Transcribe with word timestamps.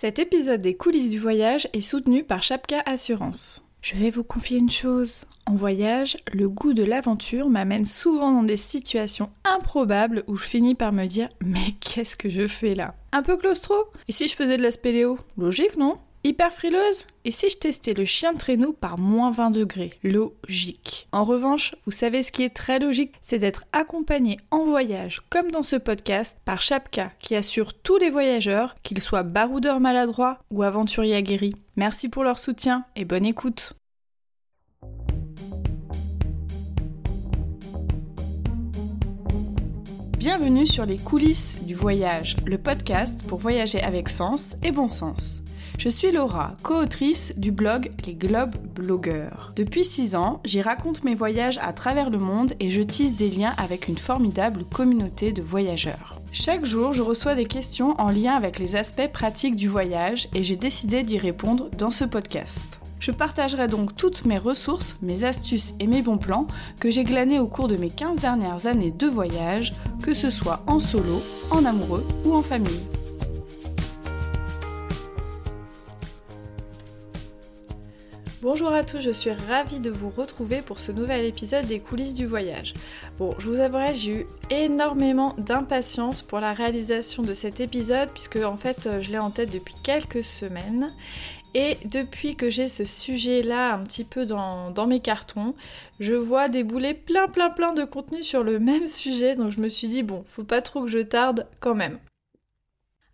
Cet 0.00 0.20
épisode 0.20 0.60
des 0.60 0.76
coulisses 0.76 1.10
du 1.10 1.18
voyage 1.18 1.66
est 1.72 1.80
soutenu 1.80 2.22
par 2.22 2.40
Chapka 2.40 2.80
Assurance. 2.86 3.64
Je 3.82 3.96
vais 3.96 4.10
vous 4.10 4.22
confier 4.22 4.56
une 4.56 4.70
chose. 4.70 5.24
En 5.44 5.56
voyage, 5.56 6.18
le 6.32 6.48
goût 6.48 6.72
de 6.72 6.84
l'aventure 6.84 7.48
m'amène 7.48 7.84
souvent 7.84 8.30
dans 8.30 8.44
des 8.44 8.56
situations 8.56 9.28
improbables 9.44 10.22
où 10.28 10.36
je 10.36 10.44
finis 10.44 10.76
par 10.76 10.92
me 10.92 11.06
dire 11.06 11.28
Mais 11.44 11.72
qu'est-ce 11.80 12.16
que 12.16 12.28
je 12.28 12.46
fais 12.46 12.76
là? 12.76 12.94
Un 13.10 13.24
peu 13.24 13.36
claustro? 13.36 13.74
Et 14.06 14.12
si 14.12 14.28
je 14.28 14.36
faisais 14.36 14.56
de 14.56 14.62
la 14.62 14.70
spéléo? 14.70 15.18
Logique, 15.36 15.76
non? 15.76 15.98
Hyper 16.28 16.52
frileuse 16.52 17.06
Et 17.24 17.30
si 17.30 17.48
je 17.48 17.56
testais 17.56 17.94
le 17.94 18.04
chien 18.04 18.34
de 18.34 18.38
traîneau 18.38 18.74
par 18.74 18.98
moins 18.98 19.30
20 19.30 19.50
degrés? 19.50 19.94
Logique. 20.02 21.08
En 21.10 21.24
revanche, 21.24 21.74
vous 21.86 21.90
savez 21.90 22.22
ce 22.22 22.30
qui 22.30 22.42
est 22.42 22.54
très 22.54 22.78
logique, 22.78 23.14
c'est 23.22 23.38
d'être 23.38 23.64
accompagné 23.72 24.38
en 24.50 24.66
voyage, 24.66 25.22
comme 25.30 25.50
dans 25.50 25.62
ce 25.62 25.76
podcast, 25.76 26.36
par 26.44 26.60
Chapka, 26.60 27.12
qui 27.18 27.34
assure 27.34 27.72
tous 27.72 27.96
les 27.96 28.10
voyageurs, 28.10 28.76
qu'ils 28.82 29.00
soient 29.00 29.22
baroudeurs 29.22 29.80
maladroits 29.80 30.38
ou 30.50 30.64
aventuriers 30.64 31.14
aguerris. 31.14 31.56
Merci 31.76 32.10
pour 32.10 32.24
leur 32.24 32.38
soutien 32.38 32.84
et 32.94 33.06
bonne 33.06 33.24
écoute. 33.24 33.72
Bienvenue 40.18 40.66
sur 40.66 40.84
les 40.84 40.98
coulisses 40.98 41.64
du 41.64 41.74
voyage, 41.74 42.36
le 42.44 42.58
podcast 42.58 43.26
pour 43.26 43.38
voyager 43.38 43.80
avec 43.80 44.10
sens 44.10 44.56
et 44.62 44.72
bon 44.72 44.88
sens. 44.88 45.42
Je 45.78 45.88
suis 45.88 46.10
Laura, 46.10 46.54
co-autrice 46.64 47.32
du 47.36 47.52
blog 47.52 47.92
Les 48.04 48.14
Globes 48.14 48.56
Blogueurs. 48.74 49.52
Depuis 49.54 49.84
6 49.84 50.16
ans, 50.16 50.40
j'y 50.44 50.60
raconte 50.60 51.04
mes 51.04 51.14
voyages 51.14 51.60
à 51.62 51.72
travers 51.72 52.10
le 52.10 52.18
monde 52.18 52.54
et 52.58 52.68
je 52.72 52.82
tisse 52.82 53.14
des 53.14 53.30
liens 53.30 53.54
avec 53.58 53.86
une 53.86 53.96
formidable 53.96 54.64
communauté 54.64 55.30
de 55.30 55.40
voyageurs. 55.40 56.20
Chaque 56.32 56.64
jour, 56.64 56.94
je 56.94 57.02
reçois 57.02 57.36
des 57.36 57.46
questions 57.46 57.94
en 58.00 58.10
lien 58.10 58.34
avec 58.34 58.58
les 58.58 58.74
aspects 58.74 59.12
pratiques 59.12 59.54
du 59.54 59.68
voyage 59.68 60.26
et 60.34 60.42
j'ai 60.42 60.56
décidé 60.56 61.04
d'y 61.04 61.16
répondre 61.16 61.70
dans 61.78 61.90
ce 61.90 62.04
podcast. 62.04 62.80
Je 62.98 63.12
partagerai 63.12 63.68
donc 63.68 63.94
toutes 63.94 64.24
mes 64.24 64.38
ressources, 64.38 64.96
mes 65.00 65.22
astuces 65.22 65.74
et 65.78 65.86
mes 65.86 66.02
bons 66.02 66.18
plans 66.18 66.48
que 66.80 66.90
j'ai 66.90 67.04
glanés 67.04 67.38
au 67.38 67.46
cours 67.46 67.68
de 67.68 67.76
mes 67.76 67.90
15 67.90 68.18
dernières 68.18 68.66
années 68.66 68.90
de 68.90 69.06
voyage, 69.06 69.74
que 70.02 70.12
ce 70.12 70.28
soit 70.28 70.60
en 70.66 70.80
solo, 70.80 71.22
en 71.52 71.64
amoureux 71.64 72.04
ou 72.24 72.34
en 72.34 72.42
famille. 72.42 72.88
Bonjour 78.40 78.72
à 78.72 78.84
tous, 78.84 79.00
je 79.00 79.10
suis 79.10 79.32
ravie 79.32 79.80
de 79.80 79.90
vous 79.90 80.10
retrouver 80.10 80.62
pour 80.62 80.78
ce 80.78 80.92
nouvel 80.92 81.24
épisode 81.24 81.66
des 81.66 81.80
coulisses 81.80 82.14
du 82.14 82.24
voyage. 82.24 82.72
Bon, 83.18 83.34
je 83.36 83.48
vous 83.48 83.58
avouerai, 83.58 83.94
j'ai 83.94 84.12
eu 84.12 84.26
énormément 84.48 85.34
d'impatience 85.38 86.22
pour 86.22 86.38
la 86.38 86.52
réalisation 86.52 87.24
de 87.24 87.34
cet 87.34 87.58
épisode 87.58 88.10
puisque 88.10 88.36
en 88.36 88.56
fait 88.56 89.00
je 89.00 89.10
l'ai 89.10 89.18
en 89.18 89.32
tête 89.32 89.50
depuis 89.52 89.74
quelques 89.82 90.22
semaines 90.22 90.94
et 91.54 91.78
depuis 91.86 92.36
que 92.36 92.48
j'ai 92.48 92.68
ce 92.68 92.84
sujet-là 92.84 93.74
un 93.74 93.82
petit 93.82 94.04
peu 94.04 94.24
dans, 94.24 94.70
dans, 94.70 94.86
mes 94.86 95.00
cartons, 95.00 95.56
je 95.98 96.14
vois 96.14 96.48
débouler 96.48 96.94
plein 96.94 97.26
plein 97.26 97.50
plein 97.50 97.72
de 97.72 97.82
contenu 97.82 98.22
sur 98.22 98.44
le 98.44 98.58
même 98.60 98.86
sujet, 98.86 99.34
donc 99.34 99.50
je 99.50 99.60
me 99.60 99.68
suis 99.68 99.88
dit 99.88 100.04
bon, 100.04 100.24
faut 100.28 100.44
pas 100.44 100.62
trop 100.62 100.82
que 100.82 100.88
je 100.88 101.00
tarde 101.00 101.48
quand 101.58 101.74
même. 101.74 101.98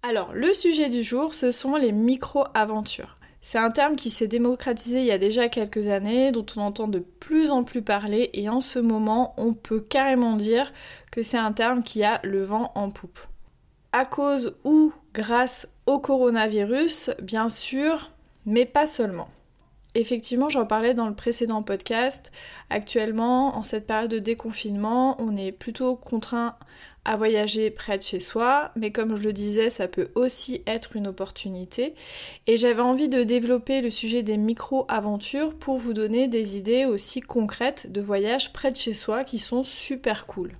Alors, 0.02 0.34
le 0.34 0.52
sujet 0.52 0.90
du 0.90 1.02
jour, 1.02 1.32
ce 1.32 1.50
sont 1.50 1.76
les 1.76 1.92
micro-aventures. 1.92 3.16
C'est 3.46 3.58
un 3.58 3.70
terme 3.70 3.94
qui 3.94 4.08
s'est 4.08 4.26
démocratisé 4.26 5.00
il 5.00 5.04
y 5.04 5.10
a 5.10 5.18
déjà 5.18 5.50
quelques 5.50 5.88
années, 5.88 6.32
dont 6.32 6.46
on 6.56 6.62
entend 6.62 6.88
de 6.88 7.00
plus 7.00 7.50
en 7.50 7.62
plus 7.62 7.82
parler, 7.82 8.30
et 8.32 8.48
en 8.48 8.60
ce 8.60 8.78
moment, 8.78 9.34
on 9.36 9.52
peut 9.52 9.80
carrément 9.80 10.36
dire 10.36 10.72
que 11.12 11.20
c'est 11.20 11.36
un 11.36 11.52
terme 11.52 11.82
qui 11.82 12.02
a 12.04 12.20
le 12.24 12.42
vent 12.42 12.72
en 12.74 12.88
poupe. 12.88 13.18
À 13.92 14.06
cause 14.06 14.56
ou 14.64 14.94
grâce 15.12 15.68
au 15.84 15.98
coronavirus, 15.98 17.10
bien 17.20 17.50
sûr, 17.50 18.12
mais 18.46 18.64
pas 18.64 18.86
seulement. 18.86 19.28
Effectivement, 19.94 20.48
j'en 20.48 20.64
parlais 20.64 20.94
dans 20.94 21.06
le 21.06 21.14
précédent 21.14 21.62
podcast. 21.62 22.32
Actuellement, 22.70 23.58
en 23.58 23.62
cette 23.62 23.86
période 23.86 24.10
de 24.10 24.20
déconfinement, 24.20 25.20
on 25.20 25.36
est 25.36 25.52
plutôt 25.52 25.96
contraint 25.96 26.56
à 27.04 27.16
voyager 27.16 27.70
près 27.70 27.98
de 27.98 28.02
chez 28.02 28.20
soi, 28.20 28.70
mais 28.76 28.90
comme 28.90 29.16
je 29.16 29.22
le 29.22 29.32
disais, 29.32 29.70
ça 29.70 29.88
peut 29.88 30.08
aussi 30.14 30.62
être 30.66 30.96
une 30.96 31.06
opportunité. 31.06 31.94
Et 32.46 32.56
j'avais 32.56 32.82
envie 32.82 33.08
de 33.08 33.22
développer 33.22 33.80
le 33.80 33.90
sujet 33.90 34.22
des 34.22 34.36
micro-aventures 34.36 35.54
pour 35.54 35.76
vous 35.76 35.92
donner 35.92 36.28
des 36.28 36.56
idées 36.56 36.84
aussi 36.84 37.20
concrètes 37.20 37.92
de 37.92 38.00
voyages 38.00 38.52
près 38.52 38.70
de 38.70 38.76
chez 38.76 38.94
soi 38.94 39.24
qui 39.24 39.38
sont 39.38 39.62
super 39.62 40.26
cool. 40.26 40.52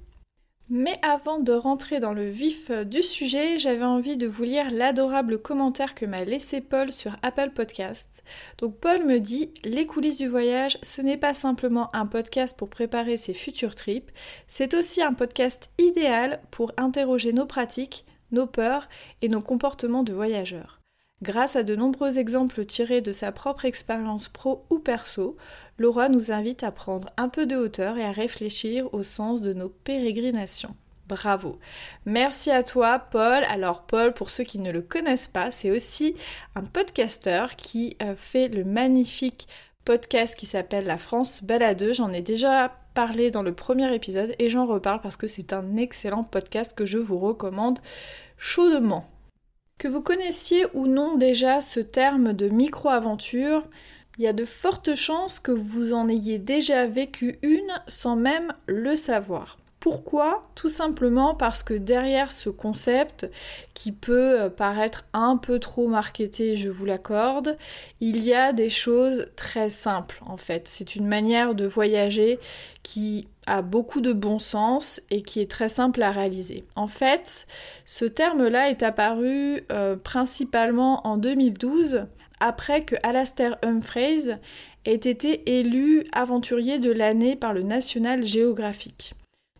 Mais 0.71 0.99
avant 1.03 1.41
de 1.41 1.53
rentrer 1.53 2.01
dans 2.01 2.15
le 2.15 2.31
vif 2.31 2.71
du 2.71 3.03
sujet, 3.03 3.59
j'avais 3.59 3.85
envie 3.85 4.17
de 4.17 4.27
vous 4.27 4.45
lire 4.45 4.71
l'adorable 4.71 5.39
commentaire 5.39 5.95
que 5.95 6.07
m'a 6.07 6.25
laissé 6.25 6.63
Paul 6.63 6.91
sur 6.91 7.19
Apple 7.21 7.51
Podcast. 7.55 8.25
Donc 8.57 8.79
Paul 8.79 9.05
me 9.05 9.19
dit 9.19 9.51
Les 9.63 9.85
coulisses 9.85 10.17
du 10.17 10.27
voyage, 10.27 10.79
ce 10.81 11.03
n'est 11.03 11.19
pas 11.19 11.35
simplement 11.35 11.95
un 11.95 12.07
podcast 12.07 12.59
pour 12.59 12.71
préparer 12.71 13.19
ses 13.19 13.35
futurs 13.35 13.75
trips, 13.75 14.11
c'est 14.49 14.73
aussi 14.73 15.03
un 15.03 15.13
podcast 15.13 15.69
idéal 15.77 16.41
pour 16.51 16.73
interroger 16.79 17.35
nos 17.35 17.47
pratiques, 17.47 18.07
nos 18.33 18.47
peurs 18.47 18.89
et 19.21 19.29
nos 19.29 19.43
comportements 19.43 20.03
de 20.03 20.15
voyageurs. 20.15 20.81
Grâce 21.23 21.57
à 21.57 21.63
de 21.63 21.77
nombreux 21.77 22.19
exemples 22.19 22.67
tirés 22.67 23.01
de 23.01 23.13
sa 23.13 23.33
propre 23.33 23.65
expérience 23.65 24.29
pro 24.29 24.67
ou 24.69 24.79
perso, 24.79 25.37
Laura 25.79 26.09
nous 26.09 26.31
invite 26.33 26.63
à 26.63 26.71
prendre 26.71 27.11
un 27.17 27.29
peu 27.29 27.47
de 27.47 27.57
hauteur 27.57 27.97
et 27.99 28.05
à 28.05 28.13
réfléchir 28.13 28.93
au 28.95 29.03
sens 29.03 29.43
de 29.43 29.53
nos 29.53 29.69
pérégrinations. 29.69 30.75
Bravo. 31.07 31.59
Merci 32.07 32.51
à 32.51 32.63
toi, 32.63 32.99
Paul. 32.99 33.45
Alors, 33.45 33.83
Paul, 33.83 34.15
pour 34.15 34.31
ceux 34.31 34.45
qui 34.45 34.59
ne 34.59 34.71
le 34.71 34.81
connaissent 34.81 35.29
pas, 35.29 35.51
c'est 35.51 35.71
aussi 35.71 36.15
un 36.55 36.63
podcasteur 36.63 37.57
qui 37.57 37.97
euh, 38.03 38.15
fait 38.17 38.49
le 38.49 38.65
magnifique 38.65 39.47
podcast 39.85 40.35
qui 40.35 40.47
s'appelle 40.47 40.87
La 40.87 40.97
France 40.97 41.45
baladeuse. 41.45 41.97
J'en 41.97 42.13
ai 42.13 42.23
déjà 42.23 42.75
parlé 42.95 43.31
dans 43.31 43.43
le 43.43 43.53
premier 43.53 43.93
épisode 43.95 44.35
et 44.39 44.49
j'en 44.49 44.65
reparle 44.67 45.01
parce 45.03 45.17
que 45.17 45.27
c'est 45.27 45.53
un 45.53 45.77
excellent 45.77 46.25
podcast 46.25 46.75
que 46.75 46.87
je 46.87 46.99
vous 46.99 47.19
recommande 47.19 47.81
chaudement. 48.39 49.05
Que 49.77 49.89
vous 49.89 50.01
connaissiez 50.01 50.65
ou 50.73 50.87
non 50.87 51.17
déjà 51.17 51.61
ce 51.61 51.81
terme 51.81 52.33
de 52.33 52.49
micro-aventure, 52.49 53.65
il 54.19 54.25
y 54.25 54.27
a 54.27 54.33
de 54.33 54.45
fortes 54.45 54.95
chances 54.95 55.41
que 55.41 55.53
vous 55.53 55.93
en 55.93 56.09
ayez 56.09 56.39
déjà 56.39 56.87
vécu 56.87 57.39
une 57.43 57.73
sans 57.89 58.17
même 58.17 58.53
le 58.67 58.95
savoir. 58.95 59.57
Pourquoi? 59.85 60.41
Tout 60.55 60.71
simplement 60.71 61.35
parce 61.35 61.63
que 61.63 61.75
derrière 61.75 62.33
ce 62.33 62.49
concept, 62.49 63.31
qui 63.75 63.93
peut 63.93 64.41
euh, 64.41 64.49
paraître 64.49 65.05
un 65.13 65.37
peu 65.37 65.59
trop 65.59 65.89
marketé, 65.89 66.57
je 66.57 66.71
vous 66.71 66.87
l'accorde, 66.87 67.59
il 68.01 68.25
y 68.25 68.33
a 68.33 68.55
des 68.55 68.71
choses 68.71 69.27
très 69.37 69.69
simples 69.69 70.23
en 70.25 70.39
fait. 70.39 70.69
C'est 70.69 70.97
une 70.97 71.07
manière 71.07 71.55
de 71.55 71.67
voyager 71.67 72.39
qui 72.83 73.29
a 73.47 73.61
beaucoup 73.61 74.01
de 74.01 74.15
bon 74.15 74.39
sens 74.39 75.03
et 75.11 75.21
qui 75.21 75.41
est 75.41 75.51
très 75.51 75.69
simple 75.69 76.03
à 76.03 76.13
réaliser. 76.13 76.65
En 76.77 76.89
fait, 76.89 77.47
ce 77.85 78.07
terme-là 78.07 78.71
est 78.71 78.83
apparu 78.83 79.65
euh, 79.71 79.97
principalement 79.97 81.07
en 81.07 81.19
2012 81.19 82.07
après 82.41 82.85
que 82.85 82.97
Alastair 83.03 83.57
Humphreys 83.63 84.37
ait 84.85 84.95
été 84.95 85.59
élu 85.59 86.05
aventurier 86.13 86.79
de 86.79 86.91
l'année 86.91 87.37
par 87.37 87.55
le 87.55 87.63
National 87.63 88.25
Geographic. 88.25 89.15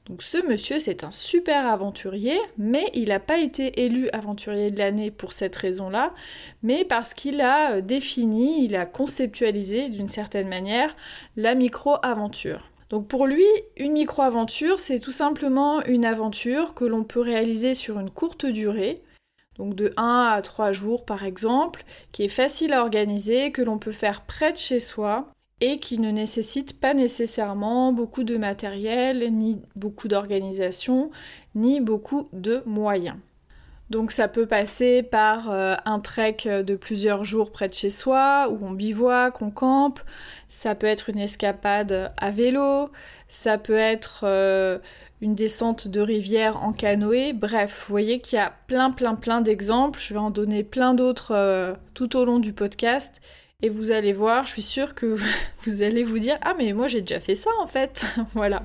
Donc 0.07 0.23
ce 0.23 0.47
monsieur, 0.47 0.79
c'est 0.79 1.03
un 1.03 1.11
super 1.11 1.67
aventurier, 1.67 2.39
mais 2.59 2.91
il 2.93 3.09
n'a 3.09 3.21
pas 3.21 3.39
été 3.39 3.85
élu 3.85 4.11
aventurier 4.11 4.71
de 4.71 4.79
l'année 4.79 5.11
pour 5.11 5.33
cette 5.33 5.57
raison-là, 5.57 6.13
mais 6.63 6.85
parce 6.85 7.15
qu'il 7.15 7.41
a 7.41 7.77
euh, 7.77 7.81
défini, 7.81 8.65
il 8.65 8.77
a 8.77 8.85
conceptualisé 8.85 9.89
d'une 9.89 10.11
certaine 10.11 10.49
manière 10.49 10.95
la 11.37 11.55
micro-aventure. 11.55 12.71
Donc 12.91 13.09
pour 13.09 13.27
lui, 13.27 13.47
une 13.79 13.93
micro-aventure, 13.93 14.79
c'est 14.79 15.01
tout 15.01 15.11
simplement 15.11 15.83
une 15.85 16.05
aventure 16.05 16.75
que 16.75 16.85
l'on 16.85 17.03
peut 17.03 17.23
réaliser 17.23 17.73
sur 17.73 17.99
une 17.99 18.11
courte 18.11 18.45
durée, 18.45 19.01
donc 19.57 19.75
de 19.75 19.93
1 19.97 20.33
à 20.33 20.43
3 20.43 20.73
jours 20.73 21.05
par 21.05 21.25
exemple, 21.25 21.85
qui 22.13 22.23
est 22.25 22.29
facile 22.29 22.73
à 22.73 22.83
organiser, 22.83 23.53
que 23.53 23.63
l'on 23.63 23.79
peut 23.79 23.93
faire 23.93 24.23
près 24.23 24.53
de 24.53 24.59
chez 24.59 24.81
soi, 24.81 25.29
et 25.61 25.79
qui 25.79 25.99
ne 25.99 26.11
nécessite 26.11 26.81
pas 26.81 26.95
nécessairement 26.95 27.93
beaucoup 27.93 28.25
de 28.25 28.37
matériel, 28.37 29.33
ni 29.33 29.63
beaucoup 29.77 30.09
d'organisation, 30.09 31.11
ni 31.55 31.81
beaucoup 31.81 32.29
de 32.33 32.63
moyens. 32.67 33.17
Donc 33.91 34.11
ça 34.11 34.29
peut 34.29 34.47
passer 34.47 35.03
par 35.03 35.51
euh, 35.51 35.77
un 35.85 36.01
trek 36.01 36.39
de 36.47 36.75
plusieurs 36.75 37.25
jours 37.25 37.53
près 37.53 37.69
de 37.69 37.75
chez 37.75 37.91
soi, 37.91 38.49
où 38.51 38.59
on 38.63 38.73
bivouac, 38.73 39.41
on 39.43 39.51
campe, 39.51 40.01
ça 40.49 40.75
peut 40.75 40.87
être 40.87 41.11
une 41.11 41.19
escapade 41.19 42.13
à 42.17 42.31
vélo, 42.31 42.91
ça 43.29 43.59
peut 43.59 43.77
être 43.77 44.21
euh, 44.25 44.79
une 45.25 45.35
descente 45.35 45.89
de 45.89 46.03
rivière 46.03 46.63
en 46.63 46.75
canoë, 46.75 47.33
bref, 47.33 47.87
vous 47.89 47.93
voyez 47.93 48.21
qu'il 48.21 48.37
y 48.37 48.43
a 48.43 48.53
plein 48.67 48.91
plein 48.91 49.15
plein 49.15 49.41
d'exemples, 49.41 49.99
je 49.99 50.13
vais 50.13 50.21
en 50.21 50.29
donner 50.29 50.63
plein 50.65 50.93
d'autres 50.93 51.33
euh, 51.35 51.73
tout 51.95 52.15
au 52.19 52.27
long 52.27 52.41
du 52.41 52.53
podcast, 52.53 53.23
et 53.63 53.71
vous 53.71 53.91
allez 53.91 54.13
voir, 54.13 54.45
je 54.45 54.51
suis 54.51 54.61
sûre 54.61 54.95
que 54.95 55.17
vous 55.65 55.81
allez 55.83 56.05
vous 56.05 56.19
dire 56.19 56.37
Ah, 56.43 56.55
mais 56.59 56.75
moi 56.75 56.89
j'ai 56.89 57.01
déjà 57.01 57.21
fait 57.21 57.37
ça 57.37 57.49
en 57.63 57.67
fait. 57.67 58.05
voilà. 58.35 58.65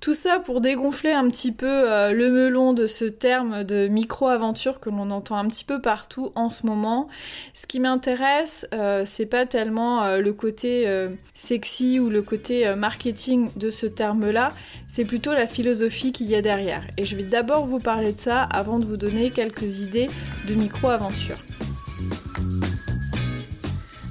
Tout 0.00 0.14
ça 0.14 0.38
pour 0.38 0.60
dégonfler 0.60 1.12
un 1.12 1.28
petit 1.28 1.52
peu 1.52 1.66
euh, 1.90 2.12
le 2.12 2.30
melon 2.30 2.74
de 2.74 2.86
ce 2.86 3.06
terme 3.06 3.64
de 3.64 3.88
micro-aventure 3.88 4.78
que 4.78 4.90
l'on 4.90 5.10
entend 5.10 5.36
un 5.36 5.48
petit 5.48 5.64
peu 5.64 5.80
partout 5.80 6.32
en 6.34 6.50
ce 6.50 6.66
moment. 6.66 7.08
Ce 7.54 7.66
qui 7.66 7.80
m'intéresse, 7.80 8.66
euh, 8.74 9.04
c'est 9.06 9.26
pas 9.26 9.46
tellement 9.46 10.02
euh, 10.04 10.20
le 10.20 10.32
côté 10.32 10.86
sexy 11.34 11.98
ou 11.98 12.10
le 12.10 12.22
côté 12.22 12.74
marketing 12.74 13.50
de 13.56 13.70
ce 13.70 13.86
terme-là, 13.86 14.52
c'est 14.86 15.04
plutôt 15.04 15.32
la 15.32 15.46
philosophie 15.46 16.12
qu'il 16.12 16.28
y 16.28 16.34
a 16.34 16.42
derrière. 16.42 16.82
Et 16.98 17.04
je 17.04 17.16
vais 17.16 17.22
d'abord 17.22 17.66
vous 17.66 17.78
parler 17.78 18.12
de 18.12 18.20
ça 18.20 18.42
avant 18.42 18.78
de 18.78 18.84
vous 18.84 18.96
donner 18.96 19.30
quelques 19.30 19.80
idées 19.80 20.08
de 20.46 20.54
micro-aventure. 20.54 21.36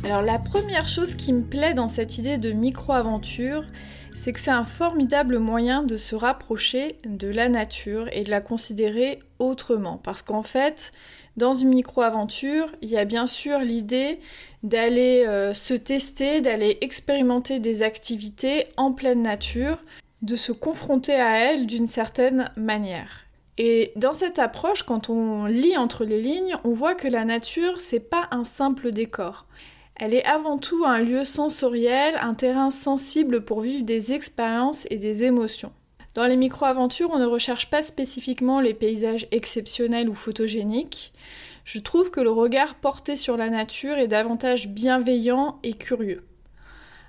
Alors 0.06 0.22
la 0.22 0.38
première 0.38 0.88
chose 0.88 1.16
qui 1.16 1.34
me 1.34 1.42
plaît 1.42 1.74
dans 1.74 1.88
cette 1.88 2.18
idée 2.18 2.38
de 2.38 2.52
micro-aventure, 2.52 3.64
c'est 4.26 4.34
que 4.34 4.40
c'est 4.40 4.50
un 4.50 4.66
formidable 4.66 5.38
moyen 5.38 5.84
de 5.84 5.98
se 5.98 6.16
rapprocher 6.16 6.98
de 7.06 7.28
la 7.28 7.48
nature 7.48 8.08
et 8.12 8.24
de 8.24 8.32
la 8.32 8.42
considérer 8.42 9.20
autrement. 9.38 10.02
Parce 10.04 10.24
qu'en 10.24 10.42
fait, 10.42 10.94
dans 11.38 11.54
une 11.54 11.70
micro-aventure, 11.70 12.72
il 12.82 12.90
y 12.90 12.98
a 12.98 13.06
bien 13.06 13.28
sûr 13.28 13.60
l'idée 13.60 14.20
d'aller 14.64 15.26
euh, 15.28 15.54
se 15.54 15.76
tester, 15.76 16.42
d'aller 16.42 16.80
expérimenter 16.82 17.60
des 17.60 17.84
activités 17.84 18.66
en 18.78 18.94
pleine 18.94 19.22
nature, 19.22 19.78
de 20.24 20.36
se 20.36 20.52
confronter 20.52 21.14
à 21.14 21.38
elles 21.38 21.68
d'une 21.68 21.86
certaine 21.86 22.50
manière. 22.56 23.28
Et 23.60 23.94
dans 23.96 24.14
cette 24.14 24.40
approche, 24.40 24.82
quand 24.82 25.12
on 25.12 25.46
lit 25.46 25.78
entre 25.78 26.04
les 26.04 26.24
lignes, 26.24 26.58
on 26.64 26.74
voit 26.74 26.96
que 26.96 27.08
la 27.08 27.26
nature, 27.26 27.80
c'est 27.80 28.00
pas 28.00 28.28
un 28.32 28.44
simple 28.44 28.92
décor. 28.92 29.46
Elle 29.98 30.14
est 30.14 30.26
avant 30.26 30.58
tout 30.58 30.84
un 30.86 31.00
lieu 31.00 31.24
sensoriel, 31.24 32.16
un 32.22 32.34
terrain 32.34 32.70
sensible 32.70 33.46
pour 33.46 33.62
vivre 33.62 33.86
des 33.86 34.12
expériences 34.12 34.86
et 34.90 34.98
des 34.98 35.24
émotions. 35.24 35.72
Dans 36.16 36.26
les 36.26 36.36
micro-aventures, 36.36 37.10
on 37.14 37.20
ne 37.20 37.26
recherche 37.26 37.70
pas 37.70 37.82
spécifiquement 37.82 38.60
les 38.60 38.74
paysages 38.74 39.28
exceptionnels 39.32 40.10
ou 40.10 40.14
photogéniques. 40.14 41.14
Je 41.64 41.80
trouve 41.80 42.12
que 42.12 42.20
le 42.20 42.32
regard 42.32 42.76
porté 42.76 43.16
sur 43.16 43.38
la 43.38 43.50
nature 43.50 43.98
est 43.98 44.08
davantage 44.08 44.68
bienveillant 44.68 45.60
et 45.64 45.74
curieux. 45.74 46.26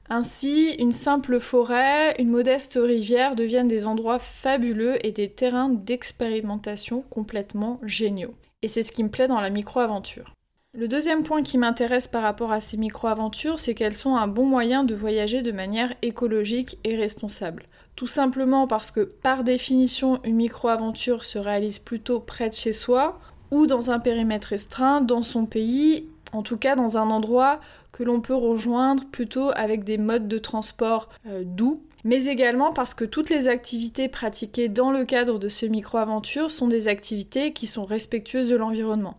Ainsi, 0.08 0.70
une 0.78 0.92
simple 0.92 1.40
forêt, 1.40 2.14
une 2.20 2.30
modeste 2.30 2.78
rivière 2.80 3.34
deviennent 3.34 3.66
des 3.66 3.88
endroits 3.88 4.20
fabuleux 4.20 5.04
et 5.04 5.10
des 5.10 5.28
terrains 5.28 5.70
d'expérimentation 5.70 7.02
complètement 7.10 7.80
géniaux. 7.82 8.34
Et 8.62 8.68
c'est 8.68 8.84
ce 8.84 8.92
qui 8.92 9.02
me 9.02 9.10
plaît 9.10 9.28
dans 9.28 9.40
la 9.40 9.50
micro-aventure. 9.50 10.35
Le 10.78 10.88
deuxième 10.88 11.22
point 11.22 11.42
qui 11.42 11.56
m'intéresse 11.56 12.06
par 12.06 12.22
rapport 12.22 12.52
à 12.52 12.60
ces 12.60 12.76
micro-aventures, 12.76 13.58
c'est 13.58 13.72
qu'elles 13.72 13.96
sont 13.96 14.14
un 14.14 14.28
bon 14.28 14.44
moyen 14.44 14.84
de 14.84 14.94
voyager 14.94 15.40
de 15.40 15.50
manière 15.50 15.94
écologique 16.02 16.76
et 16.84 16.96
responsable. 16.96 17.64
Tout 17.94 18.06
simplement 18.06 18.66
parce 18.66 18.90
que 18.90 19.00
par 19.00 19.42
définition, 19.42 20.20
une 20.22 20.36
micro-aventure 20.36 21.24
se 21.24 21.38
réalise 21.38 21.78
plutôt 21.78 22.20
près 22.20 22.50
de 22.50 22.54
chez 22.54 22.74
soi 22.74 23.18
ou 23.50 23.66
dans 23.66 23.90
un 23.90 23.98
périmètre 23.98 24.48
restreint, 24.48 25.00
dans 25.00 25.22
son 25.22 25.46
pays, 25.46 26.10
en 26.32 26.42
tout 26.42 26.58
cas 26.58 26.76
dans 26.76 26.98
un 26.98 27.08
endroit 27.08 27.58
que 27.90 28.02
l'on 28.02 28.20
peut 28.20 28.34
rejoindre 28.34 29.06
plutôt 29.06 29.52
avec 29.54 29.82
des 29.82 29.96
modes 29.96 30.28
de 30.28 30.38
transport 30.38 31.08
euh, 31.26 31.42
doux 31.42 31.80
mais 32.04 32.26
également 32.26 32.72
parce 32.72 32.94
que 32.94 33.04
toutes 33.04 33.30
les 33.30 33.48
activités 33.48 34.08
pratiquées 34.08 34.68
dans 34.68 34.92
le 34.92 35.04
cadre 35.04 35.40
de 35.40 35.48
ce 35.48 35.66
micro-aventure 35.66 36.52
sont 36.52 36.68
des 36.68 36.86
activités 36.86 37.52
qui 37.52 37.66
sont 37.66 37.84
respectueuses 37.84 38.48
de 38.48 38.54
l'environnement. 38.54 39.16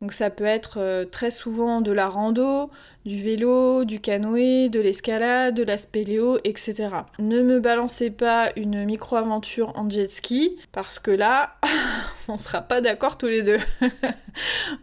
Donc 0.00 0.12
ça 0.12 0.30
peut 0.30 0.44
être 0.44 0.78
euh, 0.78 1.04
très 1.04 1.30
souvent 1.30 1.80
de 1.80 1.90
la 1.90 2.08
rando, 2.08 2.70
du 3.04 3.20
vélo, 3.20 3.84
du 3.84 4.00
canoë, 4.00 4.68
de 4.68 4.78
l'escalade, 4.78 5.54
de 5.54 5.64
la 5.64 5.76
spéléo, 5.76 6.38
etc. 6.44 6.90
Ne 7.18 7.42
me 7.42 7.58
balancez 7.58 8.10
pas 8.10 8.50
une 8.54 8.84
micro-aventure 8.84 9.72
en 9.76 9.90
jet 9.90 10.06
ski, 10.06 10.56
parce 10.70 11.00
que 11.00 11.10
là, 11.10 11.56
on 12.28 12.36
sera 12.36 12.62
pas 12.62 12.80
d'accord 12.80 13.18
tous 13.18 13.26
les 13.26 13.42
deux. 13.42 13.58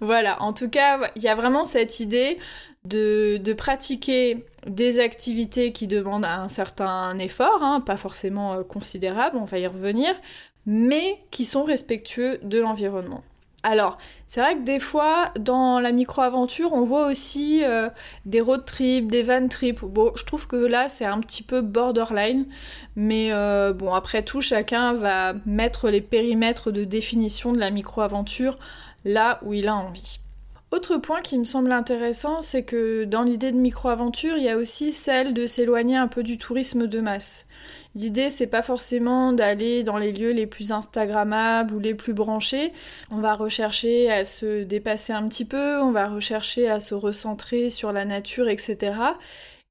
voilà, 0.02 0.42
en 0.42 0.52
tout 0.52 0.70
cas, 0.70 1.12
il 1.16 1.24
y 1.24 1.30
a 1.30 1.36
vraiment 1.36 1.64
cette 1.64 2.02
idée 2.02 2.38
de, 2.84 3.54
pratiquer 3.54 4.46
des 4.68 5.00
activités 5.00 5.72
qui 5.72 5.88
demandent 5.88 6.26
un 6.26 6.50
certain 6.50 7.18
effort, 7.20 7.64
hein, 7.64 7.80
pas 7.80 7.98
forcément 7.98 8.56
euh, 8.56 8.64
considérable, 8.64 9.38
on 9.38 9.46
va 9.46 9.60
y 9.60 9.68
revenir, 9.68 10.14
mais 10.66 11.20
qui 11.32 11.46
sont 11.46 11.64
respectueux 11.64 12.40
de 12.44 12.60
l'environnement. 12.60 13.24
Alors, 13.68 13.98
c'est 14.28 14.42
vrai 14.42 14.58
que 14.58 14.62
des 14.62 14.78
fois, 14.78 15.32
dans 15.40 15.80
la 15.80 15.92
micro-aventure, 15.92 16.72
on 16.74 16.84
voit 16.84 17.08
aussi 17.08 17.64
euh, 17.64 17.90
des 18.26 18.40
road 18.40 18.64
trips, 18.64 19.10
des 19.10 19.24
van 19.24 19.48
trips. 19.48 19.84
Bon, 19.84 20.12
je 20.16 20.24
trouve 20.24 20.46
que 20.46 20.56
là, 20.56 20.88
c'est 20.88 21.06
un 21.06 21.20
petit 21.20 21.42
peu 21.42 21.62
borderline. 21.62 22.46
Mais 22.96 23.30
euh, 23.32 23.74
bon, 23.74 23.92
après 23.96 24.22
tout, 24.22 24.40
chacun 24.40 24.94
va 24.94 25.34
mettre 25.48 25.90
les 25.90 26.02
périmètres 26.02 26.70
de 26.70 26.84
définition 26.84 27.54
de 27.54 27.58
la 27.58 27.72
micro-aventure 27.72 28.60
là 29.04 29.40
où 29.42 29.56
il 29.56 29.68
a 29.68 29.76
envie. 29.76 30.20
Autre 30.70 30.98
point 30.98 31.22
qui 31.22 31.36
me 31.40 31.44
semble 31.44 31.72
intéressant, 31.72 32.42
c'est 32.42 32.64
que 32.64 33.04
dans 33.06 33.24
l'idée 33.24 33.52
de 33.52 33.58
micro-aventure, 33.58 34.38
il 34.38 34.44
y 34.44 34.50
a 34.50 34.58
aussi 34.58 34.92
celle 34.92 35.34
de 35.34 35.48
s'éloigner 35.48 35.98
un 35.98 36.08
peu 36.08 36.22
du 36.22 36.38
tourisme 36.38 36.86
de 36.86 37.00
masse. 37.00 37.48
L'idée, 37.96 38.30
c'est 38.30 38.48
pas 38.48 38.62
forcément 38.62 39.32
d'aller 39.32 39.84
dans 39.84 39.98
les 39.98 40.12
lieux 40.12 40.32
les 40.32 40.48
plus 40.48 40.74
instagrammables 40.74 41.74
ou 41.74 41.80
les 41.80 41.94
plus 41.94 42.14
branchés. 42.14 42.74
On 43.10 43.22
va 43.22 43.36
rechercher 43.36 44.12
à 44.12 44.26
se 44.26 44.64
dépasser 44.64 45.14
un 45.14 45.28
petit 45.30 45.46
peu, 45.46 45.80
on 45.80 45.92
va 45.92 46.10
rechercher 46.10 46.70
à 46.70 46.82
se 46.82 46.94
recentrer 46.94 47.70
sur 47.70 47.94
la 47.94 48.04
nature, 48.04 48.50
etc. 48.50 48.98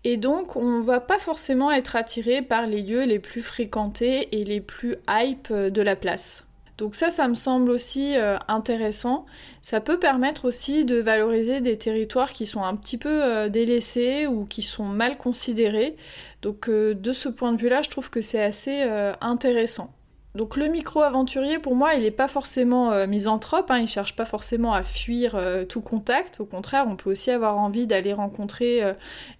Et 0.05 0.17
donc, 0.17 0.56
on 0.56 0.81
va 0.81 1.00
pas 1.00 1.19
forcément 1.19 1.71
être 1.71 1.97
attiré 1.97 2.41
par 2.41 2.67
les 2.67 2.81
lieux 2.81 3.05
les 3.05 3.19
plus 3.19 3.43
fréquentés 3.43 4.29
et 4.32 4.44
les 4.44 4.62
plus 4.62 4.97
hype 5.09 5.53
de 5.53 5.82
la 5.82 5.94
place. 5.94 6.44
Donc 6.76 6.97
ça, 6.97 7.11
ça 7.11 7.29
me 7.29 7.35
semble 7.35 7.71
aussi 7.71 8.17
euh, 8.17 8.37
intéressant. 8.49 9.26
Ça 9.62 9.81
peut 9.81 9.99
permettre 9.99 10.44
aussi 10.44 10.85
de 10.85 10.97
valoriser 10.97 11.61
des 11.61 11.76
territoires 11.76 12.32
qui 12.32 12.47
sont 12.47 12.65
un 12.65 12.75
petit 12.75 12.99
peu 12.99 13.23
euh, 13.23 13.49
délaissés 13.49 14.26
ou 14.26 14.44
qui 14.44 14.62
sont 14.62 14.85
mal 14.85 15.17
considérés. 15.17 15.94
Donc 16.43 16.69
euh, 16.69 16.94
de 16.94 17.12
ce 17.12 17.29
point 17.29 17.53
de 17.53 17.59
vue-là, 17.59 17.82
je 17.82 17.91
trouve 17.91 18.11
que 18.11 18.21
c'est 18.21 18.43
assez 18.43 18.82
intéressant. 19.21 19.93
Donc 20.35 20.56
le 20.56 20.67
micro-aventurier, 20.67 21.61
pour 21.61 21.76
moi, 21.76 21.94
il 21.94 22.03
n'est 22.03 22.11
pas 22.11 22.26
forcément 22.26 23.06
misanthrope, 23.06 23.71
hein, 23.71 23.79
il 23.79 23.87
cherche 23.87 24.17
pas 24.17 24.25
forcément 24.25 24.75
à 24.75 24.82
fuir 24.82 25.41
tout 25.69 25.81
contact. 25.81 26.41
Au 26.41 26.44
contraire, 26.44 26.87
on 26.88 26.97
peut 26.97 27.11
aussi 27.11 27.31
avoir 27.31 27.56
envie 27.56 27.87
d'aller 27.87 28.12
rencontrer 28.12 28.82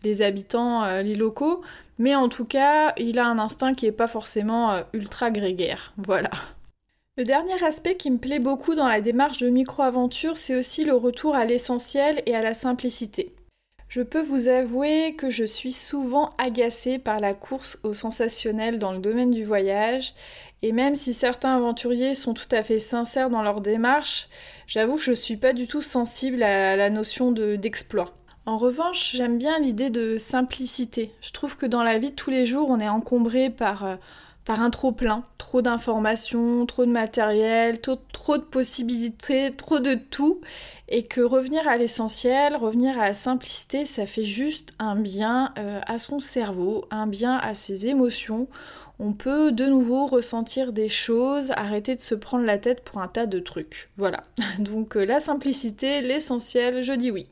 les 0.05 0.23
habitants, 0.23 0.87
les 1.03 1.17
locaux. 1.17 1.63
Mais 1.99 2.15
en 2.15 2.29
tout 2.29 2.45
cas, 2.45 2.95
il 2.97 3.19
a 3.19 3.27
un 3.27 3.41
instinct 3.41 3.75
qui 3.75 3.87
n'est 3.87 3.93
pas 3.93 4.07
forcément 4.07 4.77
ultra 4.93 5.33
grégaire. 5.33 5.93
Voilà. 5.97 6.31
Le 7.16 7.22
dernier 7.22 7.62
aspect 7.62 7.94
qui 7.94 8.11
me 8.11 8.19
plaît 8.19 8.40
beaucoup 8.40 8.75
dans 8.75 8.88
la 8.88 9.00
démarche 9.00 9.38
de 9.38 9.49
micro-aventure, 9.49 10.37
c'est 10.37 10.56
aussi 10.56 10.82
le 10.84 10.94
retour 10.94 11.37
à 11.37 11.44
l'essentiel 11.44 12.20
et 12.26 12.34
à 12.34 12.43
la 12.43 12.55
simplicité. 12.55 13.37
Je 13.87 14.02
peux 14.02 14.20
vous 14.20 14.49
avouer 14.49 15.14
que 15.14 15.30
je 15.30 15.44
suis 15.44 15.71
souvent 15.71 16.30
agacée 16.38 16.99
par 16.99 17.21
la 17.21 17.33
course 17.33 17.78
au 17.85 17.92
sensationnel 17.92 18.80
dans 18.80 18.90
le 18.90 18.99
domaine 18.99 19.30
du 19.30 19.44
voyage, 19.44 20.12
et 20.62 20.73
même 20.73 20.97
si 20.97 21.14
certains 21.14 21.54
aventuriers 21.54 22.16
sont 22.16 22.35
tout 22.35 22.49
à 22.50 22.64
fait 22.64 22.80
sincères 22.80 23.30
dans 23.30 23.42
leur 23.42 23.61
démarche, 23.61 24.28
j'avoue 24.66 24.97
que 24.97 25.02
je 25.02 25.12
suis 25.12 25.37
pas 25.37 25.52
du 25.52 25.68
tout 25.68 25.83
sensible 25.83 26.42
à 26.42 26.75
la 26.75 26.90
notion 26.90 27.30
d'exploit. 27.30 28.16
en 28.44 28.59
revanche, 28.59 29.12
j'aime 29.14 29.38
bien 29.38 29.61
l'idée 29.61 29.88
de 29.88 30.16
simplicité. 30.18 31.12
Je 31.21 31.30
trouve 31.30 31.56
que 31.56 31.66
dans 31.66 31.85
la 31.85 31.99
vie 31.99 32.11
de 32.11 32.16
tous 32.16 32.30
les 32.30 32.44
jours, 32.44 32.71
on 32.71 32.80
est 32.80 32.88
encombré 32.88 33.50
par 33.50 33.85
euh, 33.85 33.94
par 34.45 34.61
un 34.61 34.71
trop 34.71 34.93
plein, 34.93 35.25
trop 35.39 35.63
d'informations, 35.63 36.67
trop 36.67 36.85
de 36.85 36.91
matériel, 36.91 37.81
trop, 37.81 38.39
de 38.39 38.43
possibilités, 38.43 39.51
trop 39.51 39.81
de 39.81 39.95
tout, 39.95 40.41
et 40.89 41.03
que 41.03 41.21
revenir 41.21 41.67
à 41.67 41.77
l'essentiel, 41.77 42.57
revenir 42.57 42.99
à 42.99 43.09
la 43.09 43.15
simplicité, 43.15 43.87
ça 43.87 44.07
fait 44.07 44.25
juste 44.25 44.73
un 44.79 44.97
bien 44.97 45.53
euh, 45.59 45.81
à 45.87 45.99
son 45.99 46.21
cerveau, 46.21 46.85
un 46.91 47.07
bien 47.07 47.37
à 47.37 47.55
ses 47.55 47.89
émotions. 47.89 48.49
On 48.99 49.13
peut 49.13 49.51
de 49.51 49.67
nouveau 49.67 50.07
ressentir 50.07 50.73
des 50.73 50.89
choses, 50.89 51.51
arrêter 51.57 51.97
de 51.97 52.01
se 52.01 52.15
prendre 52.15 52.45
la 52.45 52.59
tête 52.59 52.85
pour 52.85 53.01
un 53.01 53.09
tas 53.09 53.27
de 53.27 53.39
trucs. 53.39 53.91
Voilà. 53.97 54.25
Donc 54.59 54.97
euh, 54.97 55.05
la 55.05 55.21
simplicité, 55.21 56.01
l'essentiel, 56.01 56.83
je 56.83 56.93
dis 56.93 57.11
oui. 57.11 57.29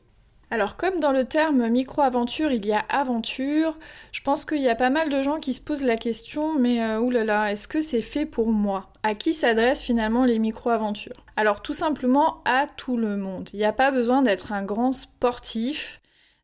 Alors 0.53 0.77
comme 0.77 0.99
dans 0.99 1.11
le 1.11 1.25
terme 1.25 1.67
micro-aventure, 1.67 2.51
il 2.51 2.63
y 2.63 2.73
a 2.73 2.85
aventure, 2.87 3.75
je 4.11 4.21
pense 4.21 4.45
qu'il 4.45 4.61
y 4.61 4.69
a 4.69 4.75
pas 4.75 4.91
mal 4.91 5.09
de 5.09 5.23
gens 5.23 5.37
qui 5.37 5.51
se 5.51 5.59
posent 5.59 5.83
la 5.83 5.95
question, 5.95 6.59
mais 6.59 6.79
euh, 6.79 6.99
oulala, 6.99 7.51
est-ce 7.51 7.67
que 7.67 7.81
c'est 7.81 8.01
fait 8.01 8.27
pour 8.27 8.51
moi? 8.51 8.91
À 9.01 9.15
qui 9.15 9.33
s'adressent 9.33 9.81
finalement 9.81 10.25
les 10.25 10.37
micro-aventures? 10.37 11.25
Alors 11.37 11.63
tout 11.63 11.73
simplement 11.73 12.43
à 12.45 12.67
tout 12.67 12.97
le 12.97 13.17
monde. 13.17 13.49
Il 13.53 13.57
n'y 13.57 13.65
a 13.65 13.73
pas 13.73 13.89
besoin 13.89 14.21
d'être 14.21 14.51
un 14.51 14.61
grand 14.61 14.91
sportif, 14.91 16.01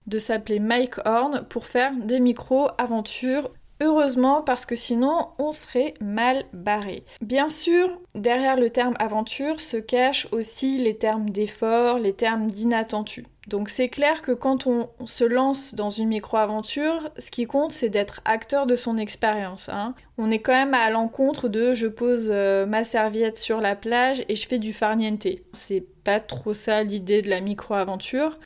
de 0.08 0.18
s'appeler 0.18 0.58
Mike 0.58 1.06
Horn 1.06 1.46
pour 1.48 1.68
faire 1.68 1.92
des 1.96 2.20
micro-aventures 2.20 3.52
Heureusement 3.82 4.42
parce 4.42 4.66
que 4.66 4.76
sinon 4.76 5.30
on 5.38 5.52
serait 5.52 5.94
mal 6.02 6.44
barré. 6.52 7.06
Bien 7.22 7.48
sûr, 7.48 7.90
derrière 8.14 8.58
le 8.58 8.70
terme 8.70 8.96
aventure 9.00 9.62
se 9.62 9.78
cachent 9.78 10.28
aussi 10.34 10.80
les 10.80 10.98
termes 10.98 11.30
d'effort, 11.30 11.98
les 11.98 12.12
termes 12.12 12.48
d'inattendu. 12.48 13.24
Donc 13.50 13.70
c'est 13.70 13.90
clair 13.90 14.22
que 14.22 14.32
quand 14.32 14.68
on 14.68 14.90
se 15.06 15.24
lance 15.24 15.74
dans 15.74 15.90
une 15.90 16.10
micro-aventure, 16.10 17.10
ce 17.18 17.32
qui 17.32 17.48
compte 17.48 17.72
c'est 17.72 17.90
d'être 17.90 18.22
acteur 18.24 18.68
de 18.68 18.76
son 18.76 18.96
expérience. 18.98 19.70
Hein. 19.70 19.96
On 20.20 20.30
est 20.30 20.38
quand 20.38 20.54
même 20.54 20.76
à 20.76 20.92
l'encontre 20.92 21.50
de 21.50 21.74
je 21.74 21.88
pose 21.88 22.30
euh, 22.32 22.68
ma 22.68 22.84
serviette 22.84 23.38
sur 23.38 23.60
la 23.60 23.76
plage 23.76 24.24
et 24.30 24.36
je 24.36 24.48
fais 24.48 24.60
du 24.60 24.72
farniente. 24.72 25.26
C'est 25.52 25.84
pas 26.04 26.20
trop 26.20 26.54
ça 26.54 26.84
l'idée 26.84 27.24
de 27.24 27.30
la 27.32 27.42
micro-aventure. 27.42 28.38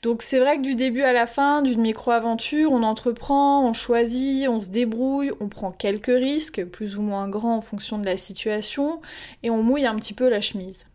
Donc 0.00 0.22
c'est 0.22 0.38
vrai 0.38 0.56
que 0.56 0.62
du 0.62 0.76
début 0.76 1.02
à 1.02 1.12
la 1.12 1.26
fin 1.26 1.60
d'une 1.60 1.82
micro-aventure, 1.82 2.72
on 2.72 2.84
entreprend, 2.84 3.68
on 3.68 3.74
choisit, 3.74 4.48
on 4.48 4.60
se 4.60 4.68
débrouille, 4.68 5.30
on 5.40 5.48
prend 5.48 5.72
quelques 5.72 6.06
risques, 6.06 6.64
plus 6.64 6.96
ou 6.96 7.02
moins 7.02 7.28
grands 7.28 7.56
en 7.56 7.60
fonction 7.60 7.98
de 7.98 8.06
la 8.06 8.16
situation, 8.16 9.02
et 9.42 9.50
on 9.50 9.62
mouille 9.62 9.84
un 9.84 9.96
petit 9.96 10.14
peu 10.14 10.30
la 10.30 10.40
chemise. 10.40 10.86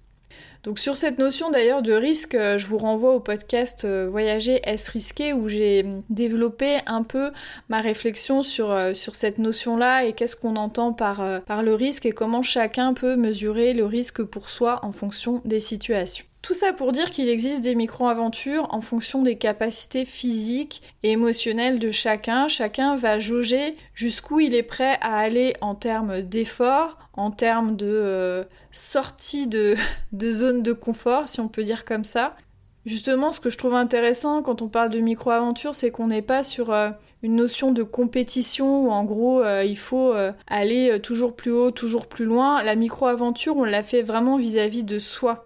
Donc 0.64 0.80
sur 0.80 0.96
cette 0.96 1.20
notion 1.20 1.52
d'ailleurs 1.52 1.82
de 1.82 1.92
risque, 1.92 2.36
euh, 2.36 2.58
je 2.58 2.68
vous 2.68 2.78
renvoie 2.78 3.14
au 3.14 3.20
podcast 3.20 3.84
euh, 3.84 4.08
Voyager 4.10 4.62
est 4.64 4.88
risqué 4.88 5.34
où 5.34 5.50
j'ai 5.50 5.86
développé 6.10 6.78
un 6.86 7.04
peu 7.04 7.32
ma 7.68 7.82
réflexion 7.82 8.42
sur, 8.42 8.72
euh, 8.72 8.94
sur 8.94 9.14
cette 9.14 9.40
notion-là 9.40 10.06
et 10.06 10.14
qu'est-ce 10.14 10.38
qu'on 10.38 10.56
entend 10.56 10.94
par, 10.94 11.42
par 11.42 11.64
le 11.64 11.76
risque 11.76 12.06
et 12.06 12.14
comment 12.14 12.42
chacun 12.42 12.94
peut 12.94 13.18
mesurer 13.18 13.74
le 13.74 13.86
risque 13.86 14.24
pour 14.24 14.48
soi 14.48 14.80
en 14.84 14.94
fonction 14.94 15.42
des 15.44 15.60
situations. 15.60 16.26
Tout 16.44 16.54
ça 16.54 16.74
pour 16.74 16.92
dire 16.92 17.10
qu'il 17.10 17.30
existe 17.30 17.62
des 17.62 17.74
micro-aventures 17.74 18.68
en 18.72 18.82
fonction 18.82 19.22
des 19.22 19.38
capacités 19.38 20.04
physiques 20.04 20.82
et 21.02 21.12
émotionnelles 21.12 21.80
de 21.80 21.90
chacun. 21.90 22.50
Chacun 22.50 22.98
va 22.98 23.18
jauger 23.18 23.76
jusqu'où 23.94 24.42
il 24.42 24.54
est 24.54 24.62
prêt 24.62 24.98
à 25.00 25.20
aller 25.20 25.56
en 25.62 25.74
termes 25.74 26.22
d'effort, 26.22 26.98
en 27.14 27.32
termes 27.32 27.78
de 27.78 27.88
euh, 27.88 28.44
sortie 28.74 29.48
de, 29.48 29.78
zone 30.22 30.64
de 30.64 30.74
confort, 30.74 31.30
si 31.30 31.40
on 31.40 31.48
peut 31.48 31.64
dire 31.64 31.86
comme 31.86 32.04
ça. 32.04 32.36
Justement, 32.86 33.32
ce 33.32 33.40
que 33.40 33.50
je 33.50 33.58
trouve 33.58 33.76
intéressant 33.76 34.42
quand 34.42 34.62
on 34.62 34.68
parle 34.68 34.90
de 34.90 35.00
micro-aventure, 35.00 35.74
c'est 35.74 35.92
qu'on 35.92 36.08
n'est 36.08 36.22
pas 36.22 36.44
sur 36.44 36.74
euh, 36.74 36.90
une 37.22 37.38
notion 37.38 37.72
de 37.72 37.84
compétition 37.84 38.84
où 38.84 38.92
en 38.92 39.06
gros 39.06 39.42
euh, 39.42 39.64
il 39.64 39.78
faut 39.78 40.14
aller 40.48 41.00
toujours 41.00 41.38
plus 41.38 41.54
haut, 41.54 41.72
toujours 41.72 42.08
plus 42.08 42.26
loin. 42.26 42.62
La 42.64 42.76
micro-aventure, 42.76 43.56
on 43.56 43.64
l'a 43.64 43.82
fait 43.82 44.02
vraiment 44.02 44.36
vis 44.36 44.60
à 44.60 44.68
-vis 44.68 44.84
de 44.84 45.00
soi. 45.00 45.46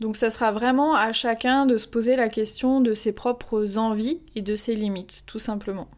Donc 0.00 0.16
ça 0.16 0.30
sera 0.30 0.50
vraiment 0.50 0.94
à 0.94 1.12
chacun 1.12 1.66
de 1.66 1.76
se 1.76 1.86
poser 1.86 2.16
la 2.16 2.28
question 2.28 2.80
de 2.80 2.94
ses 2.94 3.12
propres 3.12 3.78
envies 3.78 4.20
et 4.34 4.40
de 4.42 4.54
ses 4.54 4.74
limites, 4.74 5.24
tout 5.26 5.38
simplement. 5.38 5.88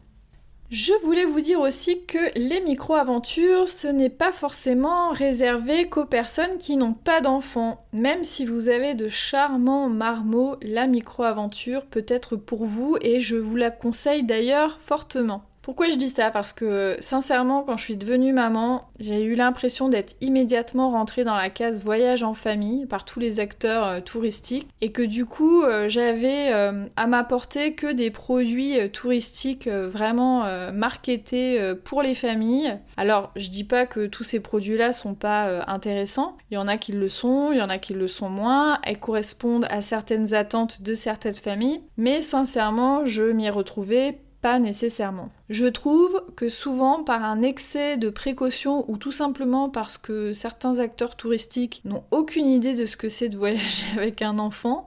Je 0.69 0.93
voulais 1.03 1.25
vous 1.25 1.39
dire 1.39 1.59
aussi 1.59 2.03
que 2.03 2.17
les 2.35 2.59
micro-aventures, 2.61 3.69
ce 3.69 3.87
n'est 3.87 4.09
pas 4.09 4.31
forcément 4.31 5.11
réservé 5.11 5.87
qu'aux 5.87 6.05
personnes 6.05 6.57
qui 6.57 6.77
n'ont 6.77 6.95
pas 6.95 7.21
d'enfants. 7.21 7.85
Même 7.93 8.23
si 8.23 8.45
vous 8.45 8.69
avez 8.69 8.95
de 8.95 9.07
charmants 9.07 9.87
marmots, 9.87 10.55
la 10.63 10.87
micro-aventure 10.87 11.85
peut 11.85 12.05
être 12.07 12.35
pour 12.35 12.65
vous 12.65 12.97
et 13.01 13.19
je 13.19 13.35
vous 13.35 13.55
la 13.55 13.69
conseille 13.69 14.23
d'ailleurs 14.23 14.79
fortement. 14.79 15.43
Pourquoi 15.63 15.89
je 15.89 15.95
dis 15.95 16.09
ça? 16.09 16.29
Parce 16.29 16.51
que 16.51 16.97
sincèrement, 16.99 17.63
quand 17.63 17.77
je 17.77 17.83
suis 17.85 17.95
devenue 17.95 18.33
maman, 18.33 18.89
j'ai 18.99 19.23
eu 19.23 19.33
l'impression 19.33 19.87
d'être 19.87 20.13
immédiatement 20.19 20.89
rentrée 20.89 21.23
dans 21.23 21.37
la 21.37 21.49
case 21.49 21.81
voyage 21.81 22.21
en 22.21 22.33
famille 22.33 22.85
par 22.85 23.05
tous 23.05 23.21
les 23.21 23.39
acteurs 23.39 23.87
euh, 23.87 23.99
touristiques 24.01 24.67
et 24.81 24.91
que 24.91 25.01
du 25.01 25.25
coup, 25.25 25.63
euh, 25.63 25.87
j'avais 25.87 26.51
euh, 26.51 26.85
à 26.97 27.07
m'apporter 27.07 27.75
que 27.75 27.93
des 27.93 28.11
produits 28.11 28.77
touristiques 28.91 29.69
vraiment 29.69 30.43
marketés 30.73 31.73
pour 31.85 32.01
les 32.01 32.13
familles. 32.13 32.77
Alors, 32.97 33.31
je 33.37 33.49
dis 33.49 33.63
pas 33.63 33.85
que 33.85 34.05
tous 34.05 34.23
ces 34.23 34.41
produits-là 34.41 34.91
sont 34.91 35.13
pas 35.13 35.63
intéressants. 35.67 36.35
Il 36.51 36.55
y 36.55 36.57
en 36.57 36.67
a 36.67 36.75
qui 36.75 36.91
le 36.91 37.07
sont, 37.07 37.53
il 37.53 37.59
y 37.59 37.61
en 37.61 37.69
a 37.69 37.77
qui 37.77 37.93
le 37.93 38.07
sont 38.07 38.29
moins. 38.29 38.79
Elles 38.83 38.99
correspondent 38.99 39.67
à 39.69 39.81
certaines 39.81 40.33
attentes 40.33 40.81
de 40.81 40.93
certaines 40.93 41.33
familles, 41.33 41.81
mais 41.95 42.21
sincèrement, 42.21 43.05
je 43.05 43.23
m'y 43.23 43.45
ai 43.45 43.49
retrouvée 43.49 44.17
pas 44.43 44.59
nécessairement. 44.59 45.29
Je 45.49 45.67
trouve 45.67 46.21
que 46.35 46.49
souvent 46.49 47.01
par 47.01 47.23
un 47.23 47.41
excès 47.41 47.95
de 47.95 48.09
précaution 48.09 48.83
ou 48.91 48.97
tout 48.97 49.13
simplement 49.13 49.69
parce 49.69 49.97
que 49.97 50.33
certains 50.33 50.79
acteurs 50.79 51.15
touristiques 51.15 51.81
n'ont 51.85 52.03
aucune 52.11 52.47
idée 52.47 52.75
de 52.75 52.85
ce 52.85 52.97
que 52.97 53.07
c'est 53.07 53.29
de 53.29 53.37
voyager 53.37 53.85
avec 53.97 54.21
un 54.21 54.39
enfant 54.39 54.85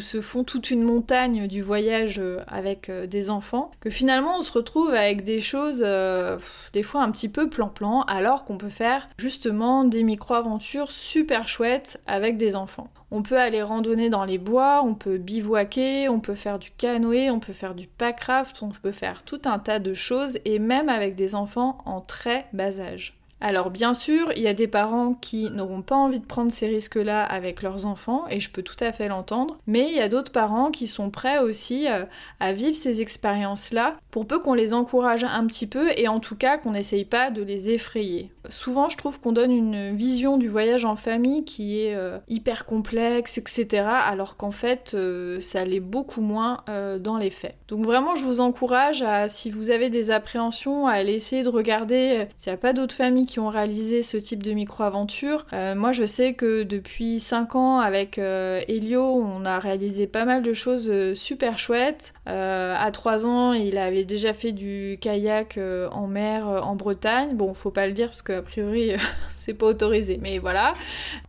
se 0.00 0.20
font 0.20 0.44
toute 0.44 0.70
une 0.70 0.82
montagne 0.82 1.46
du 1.46 1.62
voyage 1.62 2.18
euh, 2.18 2.40
avec 2.46 2.88
euh, 2.88 3.06
des 3.06 3.30
enfants, 3.30 3.70
que 3.80 3.90
finalement 3.90 4.38
on 4.38 4.42
se 4.42 4.52
retrouve 4.52 4.90
avec 4.90 5.24
des 5.24 5.40
choses 5.40 5.82
euh, 5.84 6.38
des 6.72 6.82
fois 6.82 7.02
un 7.02 7.10
petit 7.10 7.28
peu 7.28 7.48
plan-plan, 7.48 8.02
alors 8.02 8.44
qu'on 8.44 8.58
peut 8.58 8.68
faire 8.68 9.08
justement 9.18 9.84
des 9.84 10.02
micro-aventures 10.02 10.90
super 10.90 11.48
chouettes 11.48 12.00
avec 12.06 12.36
des 12.36 12.56
enfants. 12.56 12.88
On 13.10 13.22
peut 13.22 13.38
aller 13.38 13.62
randonner 13.62 14.10
dans 14.10 14.24
les 14.24 14.38
bois, 14.38 14.82
on 14.84 14.94
peut 14.94 15.18
bivouaquer, 15.18 16.08
on 16.08 16.20
peut 16.20 16.34
faire 16.34 16.58
du 16.58 16.70
canoë, 16.72 17.30
on 17.30 17.38
peut 17.38 17.52
faire 17.52 17.74
du 17.74 17.86
packraft, 17.86 18.62
on 18.62 18.70
peut 18.70 18.92
faire 18.92 19.22
tout 19.22 19.42
un 19.44 19.58
tas 19.58 19.78
de 19.78 19.94
choses 19.94 20.38
et 20.44 20.58
même 20.58 20.88
avec 20.88 21.14
des 21.14 21.34
enfants 21.34 21.78
en 21.84 22.00
très 22.00 22.46
bas 22.52 22.80
âge. 22.80 23.15
Alors 23.40 23.70
bien 23.70 23.92
sûr, 23.92 24.32
il 24.34 24.42
y 24.42 24.48
a 24.48 24.54
des 24.54 24.66
parents 24.66 25.12
qui 25.12 25.50
n'auront 25.50 25.82
pas 25.82 25.94
envie 25.94 26.18
de 26.18 26.24
prendre 26.24 26.50
ces 26.50 26.68
risques-là 26.68 27.22
avec 27.22 27.62
leurs 27.62 27.84
enfants, 27.84 28.24
et 28.30 28.40
je 28.40 28.50
peux 28.50 28.62
tout 28.62 28.76
à 28.80 28.92
fait 28.92 29.08
l'entendre, 29.08 29.58
mais 29.66 29.88
il 29.90 29.94
y 29.94 30.00
a 30.00 30.08
d'autres 30.08 30.32
parents 30.32 30.70
qui 30.70 30.86
sont 30.86 31.10
prêts 31.10 31.38
aussi 31.38 31.86
euh, 31.86 32.04
à 32.40 32.52
vivre 32.52 32.74
ces 32.74 33.02
expériences-là, 33.02 33.98
pour 34.10 34.26
peu 34.26 34.38
qu'on 34.38 34.54
les 34.54 34.72
encourage 34.72 35.24
un 35.24 35.46
petit 35.46 35.66
peu, 35.66 35.90
et 35.98 36.08
en 36.08 36.18
tout 36.18 36.36
cas 36.36 36.56
qu'on 36.56 36.70
n'essaye 36.70 37.04
pas 37.04 37.30
de 37.30 37.42
les 37.42 37.70
effrayer. 37.70 38.32
Souvent, 38.48 38.88
je 38.88 38.96
trouve 38.96 39.20
qu'on 39.20 39.32
donne 39.32 39.52
une 39.52 39.94
vision 39.96 40.36
du 40.36 40.48
voyage 40.48 40.84
en 40.84 40.96
famille 40.96 41.44
qui 41.44 41.80
est 41.80 41.94
euh, 41.94 42.18
hyper 42.28 42.66
complexe, 42.66 43.38
etc., 43.38 43.86
alors 43.86 44.36
qu'en 44.36 44.50
fait, 44.50 44.92
euh, 44.94 45.40
ça 45.40 45.64
l'est 45.64 45.80
beaucoup 45.80 46.20
moins 46.20 46.64
dans 47.00 47.18
les 47.18 47.30
faits. 47.30 47.54
Donc 47.68 47.84
vraiment, 47.84 48.16
je 48.16 48.24
vous 48.24 48.40
encourage 48.40 49.02
à, 49.02 49.28
si 49.28 49.50
vous 49.50 49.70
avez 49.70 49.90
des 49.90 50.10
appréhensions, 50.10 50.86
à 50.86 50.92
aller 50.92 51.14
essayer 51.14 51.42
de 51.42 51.48
regarder 51.48 52.26
s'il 52.36 52.52
n'y 52.52 52.54
a 52.54 52.58
pas 52.58 52.72
d'autres 52.72 52.94
familles 52.94 53.26
qui 53.26 53.40
ont 53.40 53.48
réalisé 53.48 54.02
ce 54.02 54.16
type 54.16 54.42
de 54.42 54.52
micro-aventure. 54.52 55.46
Euh, 55.52 55.74
moi, 55.74 55.92
je 55.92 56.04
sais 56.04 56.34
que 56.34 56.62
depuis 56.62 57.20
5 57.20 57.54
ans, 57.56 57.78
avec 57.78 58.18
euh, 58.18 58.60
Elio, 58.68 59.02
on 59.02 59.44
a 59.44 59.58
réalisé 59.58 60.06
pas 60.06 60.24
mal 60.24 60.42
de 60.42 60.52
choses 60.52 60.88
euh, 60.90 61.14
super 61.14 61.58
chouettes. 61.58 62.14
à 62.26 62.90
3 62.92 63.26
ans, 63.26 63.52
il 63.52 63.78
avait 63.78 64.04
déjà 64.04 64.32
fait 64.32 64.52
du 64.52 64.98
kayak 65.00 65.58
en 65.92 66.06
mer 66.06 66.46
en 66.46 66.76
Bretagne. 66.76 67.34
Bon, 67.34 67.54
faut 67.54 67.70
pas 67.70 67.86
le 67.86 67.92
dire 67.92 68.08
parce 68.08 68.22
qu'a 68.36 68.42
priori, 68.42 68.92
c'est 69.36 69.54
pas 69.54 69.66
autorisé. 69.66 70.18
Mais 70.20 70.38
voilà. 70.38 70.74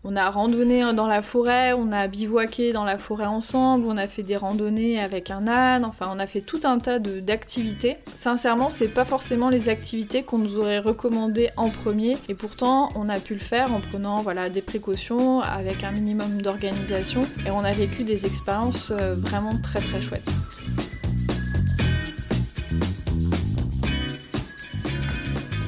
On 0.03 0.15
a 0.15 0.29
randonné 0.29 0.93
dans 0.93 1.07
la 1.07 1.21
forêt, 1.21 1.73
on 1.73 1.91
a 1.91 2.07
bivouaqué 2.07 2.73
dans 2.73 2.83
la 2.83 2.97
forêt 2.97 3.25
ensemble, 3.25 3.85
on 3.87 3.97
a 3.97 4.07
fait 4.07 4.23
des 4.23 4.35
randonnées 4.35 4.99
avec 4.99 5.31
un 5.31 5.47
âne. 5.47 5.85
Enfin, 5.85 6.09
on 6.13 6.19
a 6.19 6.27
fait 6.27 6.41
tout 6.41 6.61
un 6.63 6.79
tas 6.79 6.99
d'activités. 6.99 7.97
Sincèrement, 8.13 8.69
c'est 8.69 8.89
pas 8.89 9.05
forcément 9.05 9.49
les 9.49 9.69
activités 9.69 10.23
qu'on 10.23 10.37
nous 10.37 10.57
aurait 10.57 10.79
recommandées 10.79 11.49
en 11.55 11.69
premier 11.69 12.17
et 12.27 12.33
pourtant 12.33 12.89
on 12.95 13.09
a 13.09 13.19
pu 13.19 13.33
le 13.33 13.39
faire 13.39 13.73
en 13.73 13.79
prenant 13.79 14.21
voilà, 14.21 14.49
des 14.49 14.61
précautions 14.61 15.41
avec 15.41 15.83
un 15.83 15.91
minimum 15.91 16.41
d'organisation 16.41 17.23
et 17.45 17.51
on 17.51 17.59
a 17.59 17.71
vécu 17.71 18.03
des 18.03 18.25
expériences 18.25 18.91
euh, 18.91 19.13
vraiment 19.13 19.57
très 19.61 19.79
très 19.79 20.01
chouettes. 20.01 20.29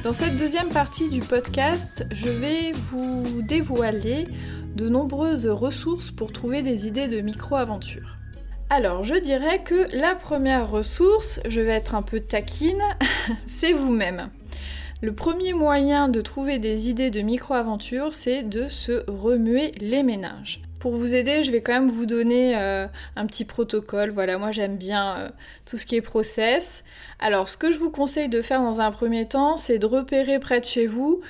Dans 0.02 0.14
cette 0.14 0.38
deuxième 0.38 0.70
partie 0.70 1.10
du 1.10 1.20
podcast, 1.20 2.06
je 2.10 2.30
vais 2.30 2.72
vous 2.72 3.42
dévoiler 3.42 4.26
de 4.74 4.88
nombreuses 4.88 5.46
ressources 5.46 6.10
pour 6.10 6.32
trouver 6.32 6.62
des 6.62 6.86
idées 6.86 7.06
de 7.06 7.20
micro-aventures. 7.20 8.16
Alors, 8.70 9.04
je 9.04 9.14
dirais 9.14 9.62
que 9.62 9.84
la 9.94 10.14
première 10.14 10.70
ressource, 10.70 11.40
je 11.46 11.60
vais 11.60 11.72
être 11.72 11.94
un 11.94 12.00
peu 12.00 12.20
taquine, 12.20 12.82
c'est 13.46 13.74
vous-même. 13.74 14.30
Le 15.02 15.14
premier 15.14 15.52
moyen 15.52 16.08
de 16.08 16.22
trouver 16.22 16.58
des 16.58 16.88
idées 16.88 17.10
de 17.10 17.20
micro-aventure, 17.20 18.14
c'est 18.14 18.42
de 18.42 18.68
se 18.68 19.04
remuer 19.06 19.70
les 19.80 20.02
méninges. 20.02 20.62
Pour 20.80 20.96
vous 20.96 21.14
aider, 21.14 21.42
je 21.42 21.52
vais 21.52 21.60
quand 21.60 21.74
même 21.74 21.90
vous 21.90 22.06
donner 22.06 22.56
euh, 22.56 22.86
un 23.14 23.26
petit 23.26 23.44
protocole. 23.44 24.10
Voilà, 24.10 24.38
moi 24.38 24.50
j'aime 24.50 24.78
bien 24.78 25.16
euh, 25.16 25.28
tout 25.66 25.76
ce 25.76 25.84
qui 25.84 25.94
est 25.94 26.00
process. 26.00 26.84
Alors, 27.18 27.50
ce 27.50 27.58
que 27.58 27.70
je 27.70 27.78
vous 27.78 27.90
conseille 27.90 28.30
de 28.30 28.40
faire 28.40 28.62
dans 28.62 28.80
un 28.80 28.90
premier 28.90 29.28
temps, 29.28 29.58
c'est 29.58 29.78
de 29.78 29.84
repérer 29.84 30.38
près 30.38 30.58
de 30.58 30.64
chez 30.64 30.86
vous 30.86 31.20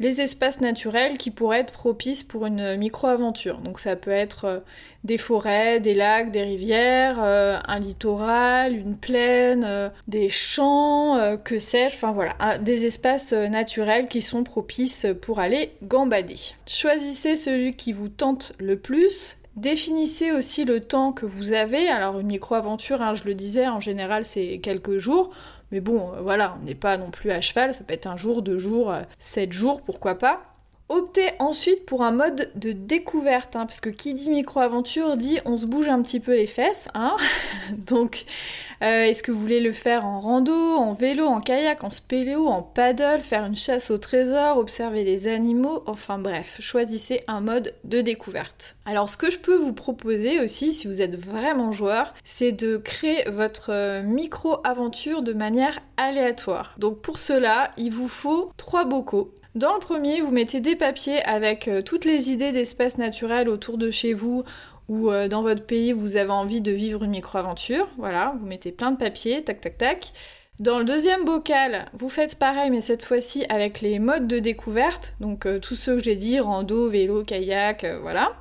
les 0.00 0.22
espaces 0.22 0.60
naturels 0.62 1.18
qui 1.18 1.30
pourraient 1.30 1.60
être 1.60 1.74
propices 1.74 2.24
pour 2.24 2.46
une 2.46 2.76
micro-aventure. 2.76 3.58
Donc 3.58 3.78
ça 3.78 3.96
peut 3.96 4.10
être 4.10 4.44
euh, 4.46 4.58
des 5.04 5.18
forêts, 5.18 5.78
des 5.78 5.92
lacs, 5.92 6.32
des 6.32 6.42
rivières, 6.42 7.18
euh, 7.22 7.58
un 7.68 7.78
littoral, 7.78 8.74
une 8.74 8.96
plaine, 8.96 9.62
euh, 9.64 9.90
des 10.08 10.30
champs, 10.30 11.36
que 11.44 11.58
sais-je, 11.58 11.94
enfin 11.94 12.12
voilà, 12.12 12.58
des 12.58 12.86
espaces 12.86 13.32
naturels 13.32 14.06
qui 14.06 14.22
sont 14.22 14.42
propices 14.42 15.06
pour 15.20 15.38
aller 15.38 15.72
gambader. 15.82 16.36
Choisissez 16.66 17.36
celui 17.36 17.74
qui 17.74 17.92
vous 17.92 18.08
tente 18.08 18.54
le 18.58 18.78
plus 18.78 19.36
Définissez 19.56 20.30
aussi 20.30 20.64
le 20.64 20.80
temps 20.80 21.12
que 21.12 21.26
vous 21.26 21.52
avez. 21.52 21.88
Alors 21.88 22.18
une 22.18 22.28
micro-aventure, 22.28 23.02
hein, 23.02 23.14
je 23.14 23.24
le 23.24 23.34
disais, 23.34 23.66
en 23.66 23.80
général 23.80 24.24
c'est 24.24 24.58
quelques 24.62 24.98
jours. 24.98 25.32
Mais 25.72 25.80
bon, 25.80 26.12
euh, 26.14 26.20
voilà, 26.20 26.56
on 26.60 26.64
n'est 26.64 26.74
pas 26.74 26.96
non 26.96 27.10
plus 27.10 27.30
à 27.30 27.40
cheval, 27.40 27.72
ça 27.74 27.84
peut 27.84 27.94
être 27.94 28.06
un 28.06 28.16
jour, 28.16 28.42
deux 28.42 28.58
jours, 28.58 28.90
euh, 28.90 29.02
sept 29.18 29.52
jours, 29.52 29.82
pourquoi 29.82 30.16
pas. 30.16 30.49
Optez 30.90 31.30
ensuite 31.38 31.86
pour 31.86 32.02
un 32.02 32.10
mode 32.10 32.50
de 32.56 32.72
découverte, 32.72 33.54
hein, 33.54 33.64
parce 33.64 33.78
que 33.78 33.90
qui 33.90 34.12
dit 34.12 34.28
micro-aventure 34.28 35.16
dit 35.16 35.38
on 35.44 35.56
se 35.56 35.66
bouge 35.66 35.86
un 35.86 36.02
petit 36.02 36.18
peu 36.18 36.34
les 36.34 36.48
fesses, 36.48 36.88
hein 36.94 37.16
Donc, 37.86 38.24
euh, 38.82 39.04
est-ce 39.04 39.22
que 39.22 39.30
vous 39.30 39.38
voulez 39.38 39.60
le 39.60 39.70
faire 39.70 40.04
en 40.04 40.18
rando, 40.18 40.52
en 40.52 40.92
vélo, 40.92 41.26
en 41.26 41.40
kayak, 41.40 41.84
en 41.84 41.90
spéléo, 41.90 42.48
en 42.48 42.62
paddle, 42.62 43.20
faire 43.20 43.44
une 43.44 43.54
chasse 43.54 43.92
au 43.92 43.98
trésor, 43.98 44.56
observer 44.56 45.04
les 45.04 45.28
animaux, 45.28 45.84
enfin 45.86 46.18
bref, 46.18 46.56
choisissez 46.58 47.20
un 47.28 47.40
mode 47.40 47.72
de 47.84 48.00
découverte. 48.00 48.74
Alors, 48.84 49.08
ce 49.08 49.16
que 49.16 49.30
je 49.30 49.38
peux 49.38 49.54
vous 49.54 49.72
proposer 49.72 50.40
aussi, 50.40 50.72
si 50.72 50.88
vous 50.88 51.02
êtes 51.02 51.14
vraiment 51.14 51.70
joueur, 51.70 52.14
c'est 52.24 52.50
de 52.50 52.78
créer 52.78 53.30
votre 53.30 53.70
euh, 53.70 54.02
micro-aventure 54.02 55.22
de 55.22 55.34
manière 55.34 55.78
aléatoire. 55.96 56.74
Donc, 56.78 57.00
pour 57.00 57.18
cela, 57.18 57.70
il 57.76 57.92
vous 57.92 58.08
faut 58.08 58.50
trois 58.56 58.84
bocaux. 58.84 59.30
Dans 59.56 59.74
le 59.74 59.80
premier, 59.80 60.20
vous 60.20 60.30
mettez 60.30 60.60
des 60.60 60.76
papiers 60.76 61.20
avec 61.24 61.66
euh, 61.66 61.82
toutes 61.82 62.04
les 62.04 62.30
idées 62.30 62.52
d'espaces 62.52 62.98
naturels 62.98 63.48
autour 63.48 63.78
de 63.78 63.90
chez 63.90 64.12
vous 64.12 64.44
ou 64.88 65.10
euh, 65.10 65.26
dans 65.26 65.42
votre 65.42 65.66
pays 65.66 65.92
vous 65.92 66.16
avez 66.16 66.30
envie 66.30 66.60
de 66.60 66.70
vivre 66.70 67.02
une 67.02 67.10
micro-aventure. 67.10 67.88
Voilà, 67.98 68.32
vous 68.38 68.46
mettez 68.46 68.70
plein 68.70 68.92
de 68.92 68.96
papiers, 68.96 69.42
tac 69.42 69.60
tac 69.60 69.76
tac. 69.76 70.12
Dans 70.60 70.78
le 70.78 70.84
deuxième 70.84 71.24
bocal, 71.24 71.86
vous 71.94 72.08
faites 72.08 72.38
pareil, 72.38 72.70
mais 72.70 72.80
cette 72.80 73.04
fois-ci 73.04 73.44
avec 73.48 73.80
les 73.80 73.98
modes 73.98 74.28
de 74.28 74.38
découverte, 74.38 75.16
donc 75.18 75.46
euh, 75.46 75.58
tous 75.58 75.74
ceux 75.74 75.96
que 75.96 76.04
j'ai 76.04 76.16
dit, 76.16 76.38
rando, 76.38 76.88
vélo, 76.88 77.24
kayak, 77.24 77.84
voilà. 78.02 78.32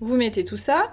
Vous 0.00 0.16
mettez 0.16 0.44
tout 0.44 0.56
ça. 0.56 0.90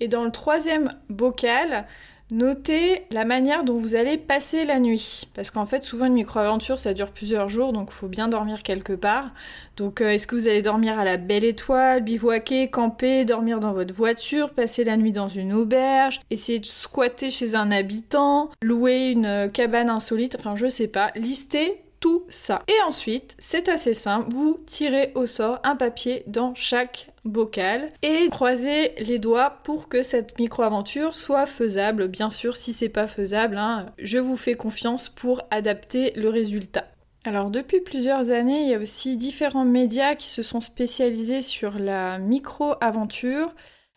Et 0.00 0.08
dans 0.08 0.24
le 0.24 0.32
troisième 0.32 0.92
bocal, 1.08 1.86
Notez 2.32 3.02
la 3.10 3.26
manière 3.26 3.62
dont 3.62 3.76
vous 3.76 3.94
allez 3.94 4.16
passer 4.16 4.64
la 4.64 4.80
nuit. 4.80 5.28
Parce 5.34 5.50
qu'en 5.50 5.66
fait, 5.66 5.84
souvent, 5.84 6.06
une 6.06 6.14
micro-aventure, 6.14 6.78
ça 6.78 6.94
dure 6.94 7.10
plusieurs 7.10 7.50
jours, 7.50 7.74
donc 7.74 7.90
il 7.90 7.94
faut 7.94 8.08
bien 8.08 8.26
dormir 8.26 8.62
quelque 8.62 8.94
part. 8.94 9.32
Donc, 9.76 10.00
euh, 10.00 10.08
est-ce 10.08 10.26
que 10.26 10.34
vous 10.34 10.48
allez 10.48 10.62
dormir 10.62 10.98
à 10.98 11.04
la 11.04 11.18
belle 11.18 11.44
étoile, 11.44 12.02
bivouaquer, 12.02 12.70
camper, 12.70 13.26
dormir 13.26 13.60
dans 13.60 13.72
votre 13.72 13.92
voiture, 13.92 14.48
passer 14.48 14.82
la 14.82 14.96
nuit 14.96 15.12
dans 15.12 15.28
une 15.28 15.52
auberge, 15.52 16.20
essayer 16.30 16.58
de 16.58 16.64
squatter 16.64 17.30
chez 17.30 17.54
un 17.54 17.70
habitant, 17.70 18.50
louer 18.62 19.10
une 19.10 19.26
euh, 19.26 19.48
cabane 19.48 19.90
insolite, 19.90 20.34
enfin, 20.38 20.56
je 20.56 20.68
sais 20.68 20.88
pas. 20.88 21.10
Listez 21.14 21.81
tout 22.02 22.24
ça. 22.28 22.62
Et 22.68 22.82
ensuite, 22.86 23.36
c'est 23.38 23.68
assez 23.68 23.94
simple, 23.94 24.26
vous 24.30 24.60
tirez 24.66 25.12
au 25.14 25.24
sort 25.24 25.60
un 25.62 25.76
papier 25.76 26.24
dans 26.26 26.52
chaque 26.54 27.10
bocal 27.24 27.88
et 28.02 28.28
croisez 28.28 28.92
les 28.98 29.20
doigts 29.20 29.60
pour 29.62 29.88
que 29.88 30.02
cette 30.02 30.36
micro-aventure 30.38 31.14
soit 31.14 31.46
faisable. 31.46 32.08
Bien 32.08 32.28
sûr, 32.28 32.56
si 32.56 32.72
c'est 32.72 32.88
pas 32.88 33.06
faisable, 33.06 33.56
hein, 33.56 33.86
je 33.98 34.18
vous 34.18 34.36
fais 34.36 34.54
confiance 34.54 35.08
pour 35.08 35.42
adapter 35.52 36.10
le 36.16 36.28
résultat. 36.28 36.88
Alors 37.24 37.50
depuis 37.50 37.80
plusieurs 37.80 38.32
années, 38.32 38.62
il 38.62 38.68
y 38.70 38.74
a 38.74 38.80
aussi 38.80 39.16
différents 39.16 39.64
médias 39.64 40.16
qui 40.16 40.26
se 40.26 40.42
sont 40.42 40.60
spécialisés 40.60 41.40
sur 41.40 41.78
la 41.78 42.18
micro-aventure. 42.18 43.54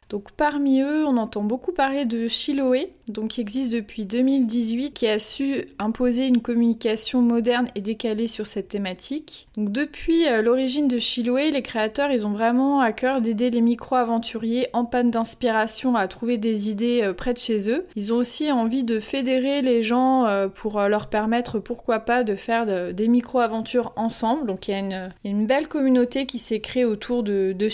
Donc 0.09 0.31
parmi 0.31 0.81
eux, 0.81 1.05
on 1.05 1.17
entend 1.17 1.43
beaucoup 1.43 1.71
parler 1.71 2.05
de 2.05 2.27
Chiloé, 2.27 2.93
donc 3.07 3.29
qui 3.29 3.41
existe 3.41 3.71
depuis 3.71 4.05
2018, 4.05 4.91
qui 4.91 5.07
a 5.07 5.19
su 5.19 5.65
imposer 5.79 6.27
une 6.27 6.41
communication 6.41 7.21
moderne 7.21 7.67
et 7.75 7.81
décalée 7.81 8.27
sur 8.27 8.45
cette 8.45 8.67
thématique. 8.67 9.47
Donc 9.57 9.71
depuis 9.71 10.27
euh, 10.27 10.41
l'origine 10.41 10.87
de 10.87 10.99
Chiloé, 10.99 11.51
les 11.51 11.61
créateurs, 11.61 12.11
ils 12.11 12.27
ont 12.27 12.31
vraiment 12.31 12.81
à 12.81 12.91
cœur 12.91 13.21
d'aider 13.21 13.49
les 13.49 13.61
micro-aventuriers 13.61 14.67
en 14.73 14.85
panne 14.85 15.11
d'inspiration 15.11 15.95
à 15.95 16.07
trouver 16.07 16.37
des 16.37 16.69
idées 16.69 17.01
euh, 17.03 17.13
près 17.13 17.33
de 17.33 17.39
chez 17.39 17.71
eux. 17.71 17.85
Ils 17.95 18.13
ont 18.13 18.17
aussi 18.17 18.51
envie 18.51 18.83
de 18.83 18.99
fédérer 18.99 19.61
les 19.61 19.81
gens 19.81 20.25
euh, 20.25 20.47
pour 20.47 20.79
leur 20.81 21.07
permettre, 21.07 21.59
pourquoi 21.59 21.99
pas, 21.99 22.23
de 22.23 22.35
faire 22.35 22.93
des 22.93 23.07
micro-aventures 23.07 23.93
ensemble. 23.95 24.45
Donc 24.47 24.67
il 24.67 24.71
y 24.71 24.73
a 24.75 25.09
une, 25.23 25.45
belle 25.45 25.67
communauté 25.67 26.25
qui 26.25 26.39
s'est 26.39 26.59
créée 26.59 26.85
autour 26.85 27.23
de, 27.23 27.53
de. 27.53 27.69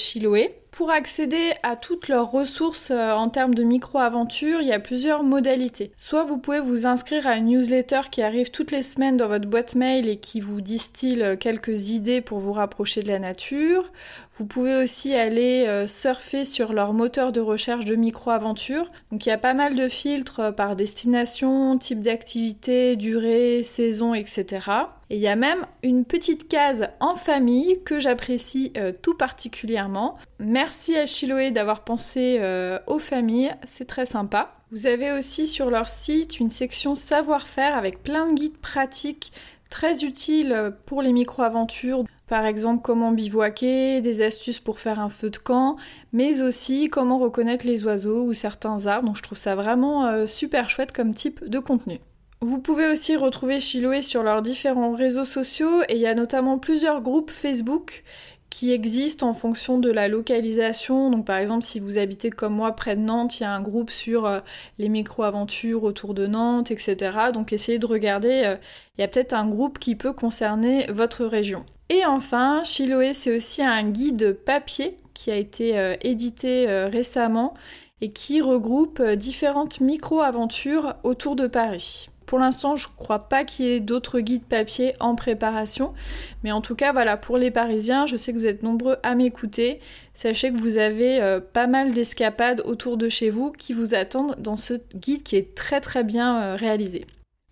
Pour 0.72 0.90
accéder 0.90 1.52
à 1.64 1.76
toutes 1.76 2.08
leurs 2.08 2.32
ressources 2.32 2.92
euh, 2.92 3.12
en 3.12 3.28
termes 3.28 3.54
de 3.54 3.64
micro-aventures, 3.64 4.62
il 4.62 4.68
y 4.68 4.72
a 4.72 4.80
plusieurs 4.80 5.22
modalités. 5.22 5.92
Soit 5.98 6.24
vous 6.24 6.38
pouvez 6.38 6.62
vous 6.62 6.86
inscrire 6.86 7.28
à 7.28 7.36
une 7.36 7.48
newsletter 7.48 8.04
qui 8.10 8.22
arrive 8.22 8.52
toutes 8.52 8.72
les 8.72 8.82
semaines 8.82 9.18
dans 9.18 9.28
votre 9.28 9.50
boîte 9.50 9.76
mail 9.76 10.08
et 10.08 10.16
qui 10.16 10.40
vous 10.40 10.62
distille 10.62 11.22
euh, 11.24 11.36
quelques 11.36 11.90
idées 11.90 12.22
pour 12.22 12.40
vous 12.40 12.54
rapprocher 12.54 13.04
de 13.04 13.10
la 13.10 13.20
nature. 13.20 13.92
Vous 14.34 14.46
pouvez 14.46 14.78
aussi 14.78 15.14
aller 15.14 15.66
euh, 15.68 15.88
surfer 15.88 16.46
sur 16.46 16.72
leur 16.72 16.94
moteur 16.94 17.34
de 17.34 17.42
recherche 17.42 17.84
de 17.84 17.96
micro-aventures. 17.96 18.90
Donc 19.12 19.26
il 19.26 19.30
y 19.30 19.32
a 19.34 19.38
pas 19.38 19.54
mal 19.54 19.76
de 19.76 19.90
filtres 19.90 20.56
par 20.56 20.78
destination, 20.78 21.78
type 21.78 22.02
d'activité, 22.02 22.96
durée, 22.96 23.62
saison, 23.62 24.14
etc. 24.14 24.68
Et 25.10 25.18
il 25.18 25.22
y 25.22 25.28
a 25.28 25.36
même 25.36 25.66
une 25.84 26.06
petite 26.06 26.48
case 26.48 26.88
en 27.02 27.16
famille 27.16 27.82
que 27.84 28.00
j'apprécie 28.00 28.72
euh, 28.78 28.94
tout 29.00 29.16
particulièrement. 29.16 30.18
Merci 30.40 30.96
à 30.96 31.06
Chiloé 31.06 31.52
d'avoir 31.52 31.84
pensé 31.84 32.38
euh, 32.40 32.80
aux 32.88 33.00
familles, 33.00 33.54
c'est 33.66 33.88
très 33.88 34.06
sympa. 34.06 34.54
Vous 34.72 34.88
avez 34.88 35.12
aussi 35.12 35.46
sur 35.46 35.70
leur 35.70 35.90
site 35.90 36.40
une 36.40 36.50
section 36.50 36.96
savoir-faire 36.96 37.76
avec 37.76 38.02
plein 38.02 38.28
de 38.28 38.34
guides 38.34 38.58
pratiques 38.58 39.34
très 39.70 40.04
utiles 40.04 40.74
pour 40.86 41.02
les 41.02 41.12
micro-aventures. 41.12 42.04
Par 42.32 42.46
exemple, 42.46 42.82
comment 42.82 43.12
bivouaquer, 43.12 44.00
des 44.00 44.22
astuces 44.22 44.62
pour 44.62 44.80
faire 44.80 45.02
un 45.02 45.10
feu 45.10 45.30
de 45.30 45.36
camp, 45.36 45.76
mais 46.14 46.42
aussi 46.42 46.88
comment 46.88 47.18
reconnaître 47.18 47.68
les 47.68 47.84
oiseaux 47.84 48.24
ou 48.24 48.32
certains 48.32 48.86
arbres. 48.86 49.08
Donc 49.08 49.18
je 49.18 49.22
trouve 49.22 49.38
ça 49.38 49.54
vraiment 49.54 50.06
euh, 50.06 50.28
super 50.28 50.70
chouette 50.70 50.94
comme 50.94 51.14
type 51.14 51.44
de 51.44 51.60
contenu. 51.60 52.00
Vous 52.40 52.60
pouvez 52.60 52.88
aussi 52.88 53.18
retrouver 53.18 53.60
Chiloé 53.60 54.02
sur 54.02 54.24
leurs 54.24 54.42
différents 54.42 54.94
réseaux 54.94 55.26
sociaux 55.26 55.82
et 55.90 55.96
il 55.96 56.00
y 56.00 56.08
a 56.08 56.16
notamment 56.16 56.58
plusieurs 56.58 57.02
groupes 57.02 57.32
Facebook 57.32 58.06
qui 58.50 58.72
existent 58.72 59.28
en 59.28 59.34
fonction 59.34 59.78
de 59.78 59.92
la 59.92 60.08
localisation. 60.08 61.12
Donc 61.12 61.26
par 61.26 61.36
exemple 61.36 61.66
si 61.66 61.82
vous 61.82 61.98
habitez 61.98 62.30
comme 62.30 62.54
moi 62.54 62.72
près 62.78 62.96
de 62.96 63.02
Nantes, 63.02 63.42
il 63.42 63.44
y 63.44 63.46
a 63.46 63.52
un 63.52 63.62
groupe 63.62 63.92
sur 63.92 64.26
euh, 64.26 64.40
les 64.78 64.88
micro-aventures 64.88 65.84
autour 65.84 66.14
de 66.14 66.28
Nantes, 66.28 66.72
etc. 66.72 66.96
Donc 67.34 67.52
essayez 67.52 67.78
de 67.78 67.88
regarder, 67.88 68.44
euh, 68.46 68.56
il 68.98 69.02
y 69.02 69.04
a 69.04 69.10
peut-être 69.10 69.34
un 69.34 69.50
groupe 69.50 69.80
qui 69.80 69.98
peut 69.98 70.14
concerner 70.14 70.86
votre 70.90 71.26
région. 71.26 71.66
Et 71.94 72.06
enfin, 72.06 72.64
Chiloé, 72.64 73.14
c'est 73.14 73.36
aussi 73.36 73.62
un 73.62 73.84
guide 73.84 74.32
papier 74.32 74.96
qui 75.14 75.30
a 75.30 75.36
été 75.36 75.78
euh, 75.78 75.98
édité 76.02 76.66
récemment 76.86 77.54
et 78.00 78.12
qui 78.12 78.40
regroupe 78.40 79.02
différentes 79.02 79.82
micro-aventures 79.82 80.96
autour 81.04 81.36
de 81.36 81.48
Paris. 81.48 82.08
Pour 82.32 82.40
l'instant, 82.40 82.78
je 82.78 82.88
crois 82.96 83.28
pas 83.28 83.44
qu'il 83.44 83.66
y 83.66 83.70
ait 83.72 83.82
d'autres 83.82 84.22
guides 84.22 84.46
papier 84.46 84.94
en 85.02 85.16
préparation. 85.16 85.94
Mais 86.46 86.54
en 86.54 86.62
tout 86.62 86.76
cas, 86.76 86.94
voilà, 86.94 87.18
pour 87.18 87.38
les 87.38 87.52
Parisiens, 87.52 88.06
je 88.06 88.16
sais 88.16 88.32
que 88.32 88.38
vous 88.38 88.48
êtes 88.48 88.64
nombreux 88.64 88.96
à 89.04 89.16
m'écouter. 89.16 89.82
Sachez 90.14 90.54
que 90.54 90.58
vous 90.58 90.78
avez 90.78 91.22
euh, 91.22 91.42
pas 91.42 91.68
mal 91.68 91.92
d'escapades 91.92 92.62
autour 92.64 92.96
de 92.96 93.10
chez 93.10 93.30
vous 93.30 93.52
qui 93.52 93.74
vous 93.74 93.96
attendent 93.96 94.38
dans 94.40 94.56
ce 94.56 94.76
guide 94.96 95.24
qui 95.24 95.36
est 95.36 95.56
très 95.56 95.82
très 95.82 96.06
bien 96.06 96.42
euh, 96.42 96.56
réalisé. 96.56 97.02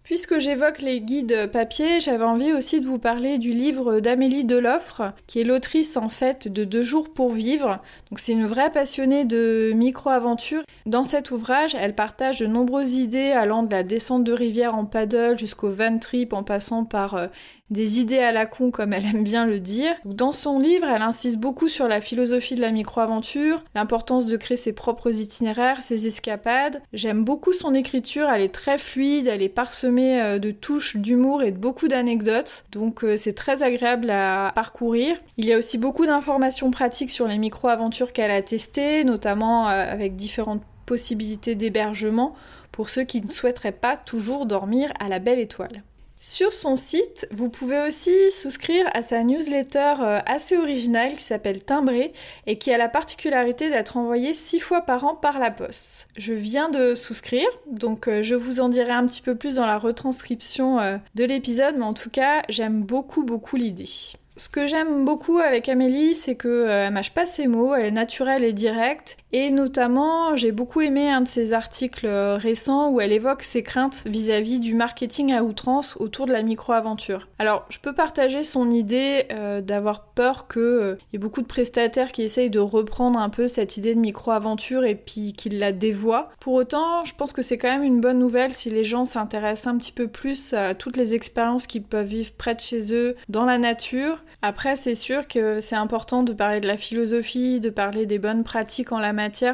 Puisque 0.09 0.39
j'évoque 0.39 0.81
les 0.81 1.01
guides 1.01 1.51
papier, 1.51 1.99
j'avais 1.99 2.23
envie 2.23 2.51
aussi 2.51 2.81
de 2.81 2.87
vous 2.87 2.97
parler 2.97 3.37
du 3.37 3.51
livre 3.51 3.99
d'Amélie 3.99 4.43
Deloffre, 4.43 5.13
qui 5.27 5.39
est 5.39 5.43
l'autrice 5.43 5.97
en 5.97 6.09
fait 6.09 6.47
de 6.47 6.63
Deux 6.63 6.81
jours 6.81 7.13
pour 7.13 7.31
vivre. 7.31 7.77
Donc 8.09 8.17
c'est 8.17 8.31
une 8.31 8.47
vraie 8.47 8.71
passionnée 8.71 9.23
de 9.23 9.71
micro-aventure. 9.75 10.63
Dans 10.87 11.03
cet 11.03 11.29
ouvrage, 11.29 11.75
elle 11.75 11.93
partage 11.93 12.39
de 12.39 12.47
nombreuses 12.47 12.95
idées 12.95 13.33
allant 13.33 13.61
de 13.61 13.69
la 13.69 13.83
descente 13.83 14.23
de 14.23 14.33
rivière 14.33 14.73
en 14.73 14.85
paddle 14.85 15.37
jusqu'au 15.37 15.69
van 15.69 15.99
trip 15.99 16.33
en 16.33 16.41
passant 16.41 16.85
par 16.85 17.13
euh, 17.13 17.27
des 17.69 17.99
idées 17.99 18.17
à 18.17 18.31
la 18.31 18.47
con 18.47 18.71
comme 18.71 18.93
elle 18.93 19.05
aime 19.05 19.23
bien 19.23 19.45
le 19.45 19.59
dire. 19.59 19.93
Dans 20.05 20.31
son 20.31 20.57
livre, 20.59 20.87
elle 20.87 21.03
insiste 21.03 21.37
beaucoup 21.37 21.67
sur 21.67 21.87
la 21.87 22.01
philosophie 22.01 22.55
de 22.55 22.61
la 22.61 22.71
micro-aventure, 22.71 23.63
l'importance 23.75 24.25
de 24.25 24.37
créer 24.37 24.57
ses 24.57 24.73
propres 24.73 25.19
itinéraires, 25.19 25.83
ses 25.83 26.07
escapades. 26.07 26.81
J'aime 26.93 27.23
beaucoup 27.23 27.53
son 27.53 27.75
écriture, 27.75 28.27
elle 28.29 28.41
est 28.41 28.53
très 28.53 28.79
fluide, 28.79 29.27
elle 29.27 29.43
est 29.43 29.49
parsemée 29.49 29.98
euh, 29.99 30.39
de 30.39 30.51
touches 30.51 30.97
d'humour 30.97 31.43
et 31.43 31.51
de 31.51 31.57
beaucoup 31.57 31.87
d'anecdotes, 31.87 32.65
donc 32.71 33.03
euh, 33.03 33.17
c'est 33.17 33.33
très 33.33 33.63
agréable 33.63 34.09
à 34.09 34.51
parcourir. 34.55 35.17
Il 35.37 35.45
y 35.45 35.53
a 35.53 35.57
aussi 35.57 35.77
beaucoup 35.77 36.05
d'informations 36.05 36.71
pratiques 36.71 37.11
sur 37.11 37.27
les 37.27 37.37
micro-aventures 37.37 38.13
qu'elle 38.13 38.31
a 38.31 38.41
testées, 38.41 39.03
notamment 39.03 39.69
euh, 39.69 39.91
avec 39.91 40.15
différentes 40.15 40.63
possibilités 40.85 41.55
d'hébergement 41.55 42.35
pour 42.71 42.89
ceux 42.89 43.03
qui 43.03 43.21
ne 43.21 43.29
souhaiteraient 43.29 43.71
pas 43.71 43.97
toujours 43.97 44.45
dormir 44.45 44.91
à 44.99 45.09
la 45.09 45.19
belle 45.19 45.39
étoile. 45.39 45.83
Sur 46.21 46.51
son 46.51 46.75
site, 46.75 47.29
vous 47.31 47.47
pouvez 47.47 47.79
aussi 47.79 48.11
souscrire 48.29 48.85
à 48.93 49.01
sa 49.01 49.23
newsletter 49.23 49.93
euh, 50.01 50.19
assez 50.25 50.57
originale 50.57 51.15
qui 51.15 51.23
s'appelle 51.23 51.63
Timbré 51.63 52.11
et 52.45 52.57
qui 52.57 52.73
a 52.73 52.77
la 52.77 52.89
particularité 52.89 53.69
d'être 53.69 53.95
envoyée 53.95 54.33
six 54.33 54.59
fois 54.59 54.81
par 54.81 55.05
an 55.05 55.15
par 55.15 55.39
la 55.39 55.49
poste. 55.49 56.09
Je 56.17 56.33
viens 56.33 56.67
de 56.67 56.93
souscrire, 56.93 57.47
donc 57.67 58.09
euh, 58.09 58.21
je 58.21 58.35
vous 58.35 58.59
en 58.59 58.67
dirai 58.67 58.91
un 58.91 59.05
petit 59.05 59.21
peu 59.21 59.33
plus 59.33 59.55
dans 59.55 59.65
la 59.65 59.77
retranscription 59.77 60.81
euh, 60.81 60.97
de 61.15 61.23
l'épisode, 61.23 61.75
mais 61.77 61.85
en 61.85 61.93
tout 61.93 62.09
cas, 62.09 62.41
j'aime 62.49 62.81
beaucoup 62.81 63.23
beaucoup 63.23 63.55
l'idée. 63.55 63.87
Ce 64.35 64.49
que 64.49 64.67
j'aime 64.67 65.05
beaucoup 65.05 65.37
avec 65.37 65.69
Amélie, 65.69 66.15
c'est 66.15 66.35
qu'elle 66.35 66.91
mâche 66.91 67.13
pas 67.13 67.25
ses 67.25 67.47
mots, 67.47 67.75
elle 67.75 67.85
est 67.85 67.91
naturelle 67.91 68.43
et 68.43 68.53
directe, 68.53 69.17
Et 69.31 69.51
notamment, 69.51 70.35
j'ai 70.35 70.51
beaucoup 70.51 70.81
aimé 70.81 71.09
un 71.09 71.21
de 71.21 71.27
ses 71.27 71.53
articles 71.53 72.07
euh, 72.07 72.37
récents 72.37 72.89
où 72.89 72.99
elle 72.99 73.11
évoque 73.11 73.43
ses 73.43 73.61
craintes 73.61 74.03
vis-à-vis 74.07 74.59
du 74.59 74.73
marketing 74.73 75.33
à 75.33 75.43
outrance 75.43 75.97
autour 75.99 76.25
de 76.25 76.31
la 76.31 76.41
micro-aventure. 76.41 77.27
Alors, 77.37 77.65
je 77.69 77.77
peux 77.79 77.93
partager 77.93 78.43
son 78.43 78.71
idée 78.71 79.25
euh, 79.31 79.61
d'avoir 79.61 80.05
peur 80.05 80.47
qu'il 80.47 80.61
euh, 80.61 80.95
y 81.13 81.17
ait 81.17 81.19
beaucoup 81.19 81.41
de 81.41 81.47
prestataires 81.47 82.11
qui 82.11 82.23
essayent 82.23 82.49
de 82.49 82.59
reprendre 82.59 83.19
un 83.19 83.29
peu 83.29 83.47
cette 83.47 83.77
idée 83.77 83.93
de 83.93 83.99
micro-aventure 83.99 84.83
et 84.83 84.95
puis 84.95 85.33
qu'ils 85.33 85.59
la 85.59 85.73
dévoient. 85.73 86.31
Pour 86.39 86.53
autant, 86.53 87.05
je 87.05 87.13
pense 87.13 87.31
que 87.31 87.43
c'est 87.43 87.59
quand 87.59 87.69
même 87.69 87.83
une 87.83 88.01
bonne 88.01 88.19
nouvelle 88.19 88.53
si 88.53 88.71
les 88.71 88.83
gens 88.83 89.05
s'intéressent 89.05 89.71
un 89.71 89.77
petit 89.77 89.91
peu 89.91 90.07
plus 90.07 90.53
à 90.53 90.73
toutes 90.73 90.97
les 90.97 91.13
expériences 91.13 91.67
qu'ils 91.67 91.83
peuvent 91.83 92.07
vivre 92.07 92.31
près 92.33 92.55
de 92.55 92.59
chez 92.61 92.95
eux, 92.95 93.15
dans 93.29 93.45
la 93.45 93.59
nature. 93.59 94.23
Après, 94.41 94.75
c'est 94.75 94.95
sûr 94.95 95.27
que 95.27 95.59
c'est 95.59 95.75
important 95.75 96.23
de 96.23 96.33
parler 96.33 96.61
de 96.61 96.67
la 96.67 96.77
philosophie, 96.77 97.59
de 97.59 97.69
parler 97.69 98.05
des 98.05 98.19
bonnes 98.19 98.43
pratiques 98.43 98.91
en 98.91 98.99
la 98.99 99.11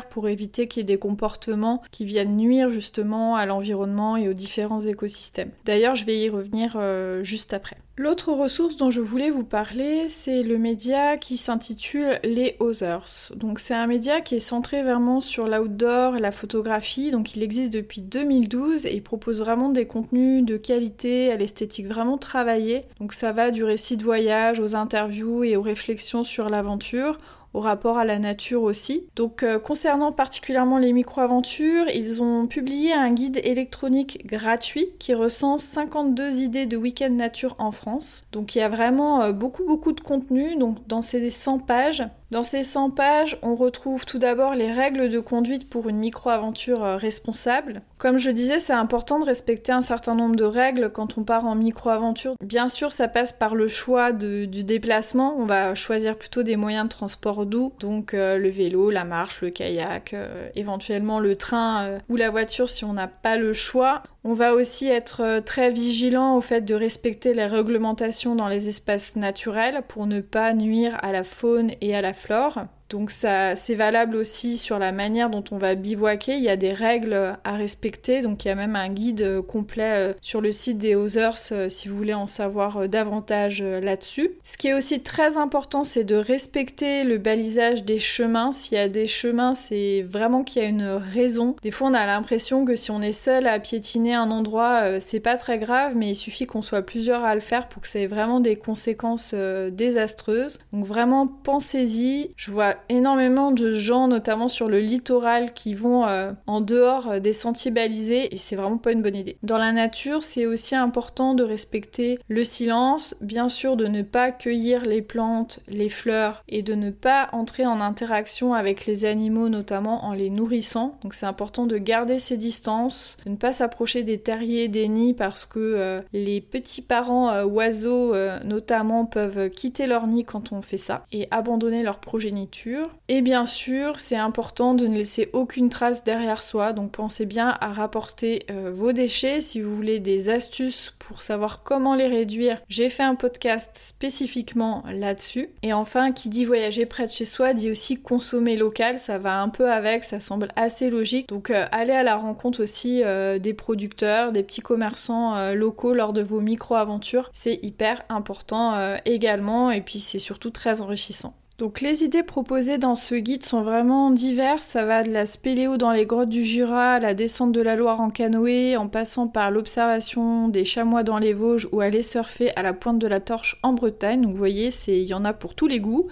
pour 0.10 0.30
éviter 0.30 0.68
qu'il 0.68 0.82
y 0.82 0.82
ait 0.82 0.84
des 0.86 1.00
comportements 1.00 1.82
qui 1.92 2.06
viennent 2.06 2.38
nuire 2.38 2.70
justement 2.70 3.36
à 3.36 3.46
l'environnement 3.46 4.18
et 4.18 4.30
aux 4.30 4.34
différents 4.34 4.82
écosystèmes. 4.82 5.52
D'ailleurs, 5.66 5.96
je 5.96 6.06
vais 6.06 6.18
y 6.20 6.30
revenir 6.30 6.76
euh, 6.76 7.24
juste 7.24 7.54
après. 7.54 7.78
L'autre 7.98 8.34
ressource 8.34 8.76
dont 8.76 8.92
je 8.92 9.00
voulais 9.00 9.30
vous 9.30 9.46
parler, 9.46 10.10
c'est 10.10 10.44
le 10.44 10.58
média 10.58 11.16
qui 11.16 11.38
s'intitule 11.38 12.20
Les 12.26 12.58
Others. 12.60 13.32
Donc 13.38 13.58
c'est 13.58 13.74
un 13.74 13.88
média 13.88 14.20
qui 14.20 14.36
est 14.36 14.42
centré 14.42 14.84
vraiment 14.84 15.22
sur 15.22 15.48
l'outdoor 15.48 16.20
la 16.20 16.34
photographie. 16.34 17.12
Donc 17.12 17.38
il 17.38 17.44
existe 17.44 17.72
depuis 17.72 18.02
2012 18.02 18.86
et 18.86 18.96
il 18.96 19.02
propose 19.02 19.40
vraiment 19.40 19.70
des 19.70 19.88
contenus 19.88 20.44
de 20.44 20.58
qualité 20.58 21.32
à 21.32 21.38
l'esthétique 21.38 21.88
vraiment 21.88 22.18
travaillée. 22.18 22.82
Donc 23.00 23.14
ça 23.14 23.32
va 23.32 23.50
du 23.50 23.64
récit 23.64 23.96
de 23.96 24.04
voyage 24.04 24.60
aux 24.60 24.76
interviews 24.76 25.46
et 25.46 25.56
aux 25.56 25.62
réflexions 25.62 26.26
sur 26.26 26.50
l'aventure 26.50 27.18
au 27.56 27.62
rapport 27.62 27.98
à 27.98 28.04
la 28.04 28.20
nature 28.20 28.64
aussi. 28.64 29.06
Donc 29.16 29.42
euh, 29.42 29.60
concernant 29.60 30.12
particulièrement 30.12 30.78
les 30.78 30.92
micro-aventures, 30.92 31.86
ils 31.94 32.22
ont 32.22 32.48
publié 32.48 32.92
un 32.94 33.12
guide 33.14 33.40
électronique 33.44 34.28
gratuit 34.28 34.90
qui 35.00 35.14
recense 35.14 35.64
52 35.64 36.42
idées 36.42 36.66
de 36.66 36.76
week-end 36.76 37.12
nature 37.12 37.56
en 37.58 37.72
France. 37.72 38.26
Donc 38.34 38.56
il 38.56 38.60
y 38.60 38.62
a 38.62 38.70
vraiment 38.70 39.22
euh, 39.22 39.32
beaucoup 39.32 39.64
beaucoup 39.64 39.94
de 39.94 40.02
contenu 40.02 40.58
donc 40.58 40.86
dans 40.88 41.02
ces 41.02 41.32
100 41.32 41.60
pages 41.60 42.04
dans 42.32 42.44
ces 42.44 42.64
100 42.64 42.90
pages, 42.90 43.38
on 43.44 43.56
retrouve 43.56 44.06
tout 44.06 44.18
d'abord 44.18 44.56
les 44.56 44.72
règles 44.72 45.10
de 45.10 45.20
conduite 45.20 45.70
pour 45.70 45.90
une 45.90 45.98
micro-aventure 45.98 46.84
euh, 46.84 46.98
responsable. 46.98 47.82
Comme 47.98 48.18
je 48.18 48.32
disais, 48.32 48.60
c'est 48.60 48.74
important 48.74 49.20
de 49.20 49.26
respecter 49.26 49.72
un 49.72 49.84
certain 49.84 50.16
nombre 50.16 50.36
de 50.36 50.44
règles 50.44 50.92
quand 50.92 51.18
on 51.18 51.24
part 51.24 51.46
en 51.46 51.56
micro-aventure. 51.56 52.34
Bien 52.44 52.68
sûr, 52.68 52.92
ça 52.92 53.08
passe 53.08 53.32
par 53.32 53.54
le 53.54 53.68
choix 53.68 54.12
du 54.12 54.48
déplacement. 54.48 55.36
On 55.38 55.46
va 55.46 55.76
choisir 55.76 56.18
plutôt 56.18 56.42
des 56.44 56.56
moyens 56.56 56.86
de 56.86 56.90
transport 56.90 57.46
doux, 57.46 57.74
donc 57.80 58.14
euh, 58.14 58.38
le 58.38 58.50
vélo, 58.50 58.90
la 58.90 59.04
marche, 59.04 59.42
le 59.42 59.52
kayak, 59.52 60.14
euh, 60.14 60.50
éventuellement 60.56 61.20
le 61.20 61.36
train 61.36 62.00
ou 62.10 62.16
la 62.16 62.30
voiture 62.32 62.70
si 62.70 62.86
on 62.86 62.94
n'a 62.94 63.08
pas 63.08 63.38
le 63.38 63.54
choix. 63.54 64.02
On 64.28 64.34
va 64.34 64.56
aussi 64.56 64.88
être 64.88 65.40
très 65.46 65.70
vigilant 65.70 66.36
au 66.36 66.42
fait 66.42 66.62
de 66.62 66.74
respecter 66.74 67.36
les 67.36 67.46
réglementations 67.46 68.34
dans 68.34 68.48
les 68.48 68.68
espaces 68.68 69.16
naturels 69.16 69.84
pour 69.88 70.08
ne 70.08 70.20
pas 70.20 70.56
nuire 70.56 70.98
à 71.04 71.12
la 71.12 71.24
faune 71.24 71.70
et 71.80 71.96
à 71.96 72.02
la 72.02 72.12
flore. 72.12 72.66
Donc 72.90 73.10
ça, 73.10 73.56
c'est 73.56 73.76
valable 73.76 74.16
aussi 74.16 74.58
sur 74.58 74.78
la 74.78 74.92
manière 74.92 75.30
dont 75.30 75.44
on 75.52 75.58
va 75.58 75.76
bivouaquer. 75.76 76.36
Il 76.36 76.44
y 76.44 76.50
a 76.50 76.56
des 76.56 76.74
règles 76.74 77.38
à 77.44 77.56
respecter. 77.56 78.22
Donc 78.22 78.46
il 78.46 78.50
y 78.50 78.52
a 78.52 78.56
même 78.56 78.76
un 78.76 78.90
guide 78.90 79.22
euh, 79.22 79.42
complet 79.42 80.12
euh, 80.12 80.14
sur 80.22 80.42
le 80.42 80.52
site 80.52 80.78
des 80.78 80.96
Others 80.96 81.36
euh, 81.52 81.70
si 81.70 81.88
vous 81.88 81.98
voulez 81.98 82.14
en 82.14 82.28
savoir 82.28 82.88
davantage 82.88 83.62
là-dessus. 83.62 84.32
Ce 84.44 84.58
qui 84.58 84.68
est 84.68 84.74
aussi 84.74 85.02
très 85.02 85.38
important, 85.38 85.84
c'est 85.84 86.04
de 86.04 86.16
respecter 86.16 87.04
le 87.04 87.18
balisage 87.18 87.84
des 87.84 88.00
chemins. 88.00 88.52
S'il 88.54 88.78
y 88.78 88.82
a 88.82 88.90
des 88.90 89.08
chemins, 89.08 89.54
c'est 89.54 90.04
vraiment 90.04 90.44
qu'il 90.44 90.62
y 90.62 90.66
a 90.66 90.70
une 90.70 90.84
raison. 90.84 91.56
Des 91.62 91.72
fois, 91.72 91.90
on 91.90 91.94
a 91.94 92.06
l'impression 92.06 92.66
que 92.66 92.76
si 92.76 92.92
on 92.92 93.02
est 93.02 93.12
seul 93.12 93.48
à 93.48 93.60
piétiner 93.60 94.14
un 94.14 94.32
endroit, 94.32 95.00
c'est 95.00 95.20
pas 95.20 95.38
très 95.38 95.58
grave, 95.58 95.94
mais 95.96 96.12
il 96.12 96.16
suffit 96.16 96.46
qu'on 96.46 96.62
soit 96.62 96.82
plusieurs 96.84 97.24
à 97.24 97.36
le 97.36 97.42
faire 97.42 97.68
pour 97.68 97.82
que 97.82 97.88
ça 97.88 98.00
ait 98.00 98.08
vraiment 98.08 98.40
des 98.40 98.56
conséquences 98.56 99.34
désastreuses. 99.34 100.60
Donc 100.72 100.86
vraiment, 100.86 101.28
pensez-y. 101.28 102.32
Je 102.36 102.52
vois 102.52 102.75
énormément 102.90 103.52
de 103.52 103.72
gens, 103.72 104.08
notamment 104.08 104.48
sur 104.48 104.68
le 104.68 104.80
littoral, 104.80 105.54
qui 105.54 105.74
vont 105.74 106.08
euh, 106.08 106.32
en 106.48 106.62
dehors 106.62 107.10
euh, 107.10 107.20
des 107.20 107.34
sentiers 107.34 107.72
balisés 107.72 108.34
et 108.34 108.38
c'est 108.38 108.56
vraiment 108.56 108.78
pas 108.78 108.92
une 108.92 109.02
bonne 109.02 109.16
idée. 109.16 109.38
Dans 109.44 109.58
la 109.58 109.72
nature, 109.72 110.24
c'est 110.24 110.46
aussi 110.46 110.76
important 110.76 111.34
de 111.34 111.44
respecter 111.44 112.20
le 112.28 112.44
silence, 112.44 113.16
bien 113.22 113.50
sûr 113.50 113.76
de 113.76 113.88
ne 113.88 114.02
pas 114.02 114.32
cueillir 114.32 114.84
les 114.84 115.02
plantes, 115.02 115.60
les 115.68 115.90
fleurs 115.90 116.44
et 116.48 116.62
de 116.62 116.76
ne 116.76 116.92
pas 116.92 117.30
entrer 117.32 117.66
en 117.66 117.82
interaction 117.82 118.54
avec 118.54 118.86
les 118.86 119.06
animaux, 119.06 119.50
notamment 119.50 120.06
en 120.06 120.14
les 120.14 120.30
nourrissant. 120.30 120.98
Donc 121.04 121.14
c'est 121.14 121.26
important 121.26 121.66
de 121.66 121.78
garder 121.78 122.20
ses 122.20 122.38
distances, 122.38 123.18
de 123.26 123.32
ne 123.32 123.36
pas 123.36 123.54
s'approcher 123.54 124.04
des 124.04 124.20
terriers, 124.20 124.68
des 124.68 124.88
nids 124.88 125.14
parce 125.14 125.46
que 125.46 125.60
euh, 125.60 126.02
les 126.14 126.42
petits 126.42 126.82
parents 126.82 127.44
oiseaux 127.44 128.14
notamment 128.44 129.06
peuvent 129.06 129.50
quitter 129.50 129.88
leur 129.88 130.08
nid 130.08 130.24
quand 130.24 130.52
on 130.52 130.62
fait 130.62 130.78
ça 130.78 131.06
et 131.12 131.28
abandonner 131.32 131.84
leur 131.84 132.00
progéniture. 132.00 132.65
Et 133.08 133.22
bien 133.22 133.46
sûr, 133.46 134.00
c'est 134.00 134.16
important 134.16 134.74
de 134.74 134.88
ne 134.88 134.98
laisser 134.98 135.30
aucune 135.34 135.70
trace 135.70 136.04
derrière 136.04 136.42
soi, 136.42 136.74
donc 136.74 136.92
pensez 136.92 137.26
bien 137.26 137.56
à 137.62 137.72
rapporter 137.72 138.46
euh, 138.50 138.72
vos 138.74 138.92
déchets. 138.92 139.42
Si 139.42 139.62
vous 139.62 139.76
voulez 139.76 140.00
des 140.00 140.30
astuces 140.30 140.94
pour 141.00 141.22
savoir 141.22 141.64
comment 141.64 141.96
les 141.96 142.08
réduire, 142.08 142.62
j'ai 142.68 142.90
fait 142.90 143.04
un 143.04 143.16
podcast 143.16 143.72
spécifiquement 143.76 144.84
là-dessus. 144.92 145.50
Et 145.62 145.74
enfin, 145.74 146.12
qui 146.12 146.30
dit 146.30 146.46
voyager 146.46 146.86
près 146.86 147.06
de 147.06 147.12
chez 147.12 147.26
soi 147.26 147.54
dit 147.54 147.70
aussi 147.70 148.02
consommer 148.02 148.58
local, 148.58 149.00
ça 149.00 149.18
va 149.18 149.42
un 149.42 149.50
peu 149.50 149.72
avec, 149.72 150.04
ça 150.04 150.20
semble 150.20 150.50
assez 150.56 150.90
logique. 150.90 151.30
Donc 151.30 151.50
euh, 151.50 151.68
allez 151.72 151.94
à 151.94 152.04
la 152.04 152.16
rencontre 152.16 152.64
aussi 152.64 153.02
euh, 153.04 153.38
des 153.38 153.54
producteurs, 153.54 154.32
des 154.32 154.44
petits 154.44 154.62
commerçants 154.62 155.54
locaux 155.54 155.94
lors 155.94 156.14
de 156.14 156.22
vos 156.22 156.42
micro-aventures, 156.42 157.30
c'est 157.34 157.60
hyper 157.62 158.04
important 158.10 158.96
également 159.06 159.72
et 159.72 159.82
puis 159.82 160.00
c'est 160.00 160.20
surtout 160.20 160.50
très 160.50 160.82
enrichissant. 160.82 161.34
Donc 161.58 161.80
les 161.80 162.04
idées 162.04 162.24
proposées 162.24 162.78
dans 162.78 162.96
ce 162.96 163.16
guide 163.16 163.46
sont 163.46 163.62
vraiment 163.62 164.12
diverses, 164.12 164.66
ça 164.66 164.84
va 164.84 165.04
de 165.04 165.12
la 165.12 165.26
spéléo 165.26 165.78
dans 165.78 165.94
les 165.94 166.06
grottes 166.06 166.28
du 166.28 166.44
Jura, 166.44 167.00
la 167.00 167.14
descente 167.14 167.54
de 167.54 167.62
la 167.62 167.78
Loire 167.78 168.02
en 168.02 168.10
canoë, 168.10 168.76
en 168.76 168.90
passant 168.90 169.30
par 169.30 169.52
l'observation 169.52 170.50
des 170.50 170.66
chamois 170.66 171.04
dans 171.04 171.18
les 171.18 171.32
Vosges 171.32 171.70
ou 171.72 171.80
aller 171.80 172.04
surfer 172.04 172.54
à 172.58 172.62
la 172.62 172.74
pointe 172.74 173.00
de 173.00 173.08
la 173.08 173.22
Torche 173.22 173.58
en 173.64 173.72
Bretagne. 173.72 174.22
Donc 174.22 174.32
vous 174.32 174.38
voyez, 174.38 174.68
il 174.88 175.04
y 175.04 175.14
en 175.14 175.24
a 175.24 175.32
pour 175.32 175.56
tous 175.56 175.68
les 175.68 175.80
goûts. 175.80 176.10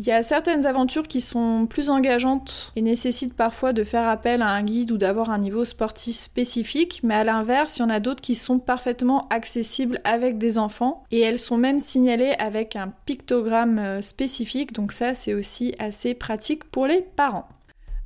Il 0.00 0.06
y 0.06 0.12
a 0.12 0.22
certaines 0.22 0.64
aventures 0.64 1.06
qui 1.06 1.20
sont 1.20 1.66
plus 1.66 1.90
engageantes 1.90 2.72
et 2.74 2.80
nécessitent 2.80 3.34
parfois 3.34 3.74
de 3.74 3.84
faire 3.84 4.08
appel 4.08 4.40
à 4.40 4.48
un 4.48 4.62
guide 4.62 4.92
ou 4.92 4.96
d'avoir 4.96 5.28
un 5.28 5.36
niveau 5.36 5.62
sportif 5.62 6.16
spécifique, 6.16 7.00
mais 7.02 7.16
à 7.16 7.22
l'inverse, 7.22 7.76
il 7.76 7.80
y 7.80 7.84
en 7.84 7.90
a 7.90 8.00
d'autres 8.00 8.22
qui 8.22 8.34
sont 8.34 8.58
parfaitement 8.58 9.28
accessibles 9.28 10.00
avec 10.04 10.38
des 10.38 10.56
enfants 10.56 11.04
et 11.10 11.20
elles 11.20 11.38
sont 11.38 11.58
même 11.58 11.78
signalées 11.78 12.34
avec 12.38 12.76
un 12.76 12.94
pictogramme 13.04 13.78
euh, 13.78 14.00
spécifique, 14.00 14.72
donc 14.72 14.92
ça 14.92 15.12
c'est 15.12 15.34
aussi 15.34 15.74
assez 15.78 16.14
pratique 16.14 16.64
pour 16.64 16.86
les 16.86 17.02
parents. 17.02 17.46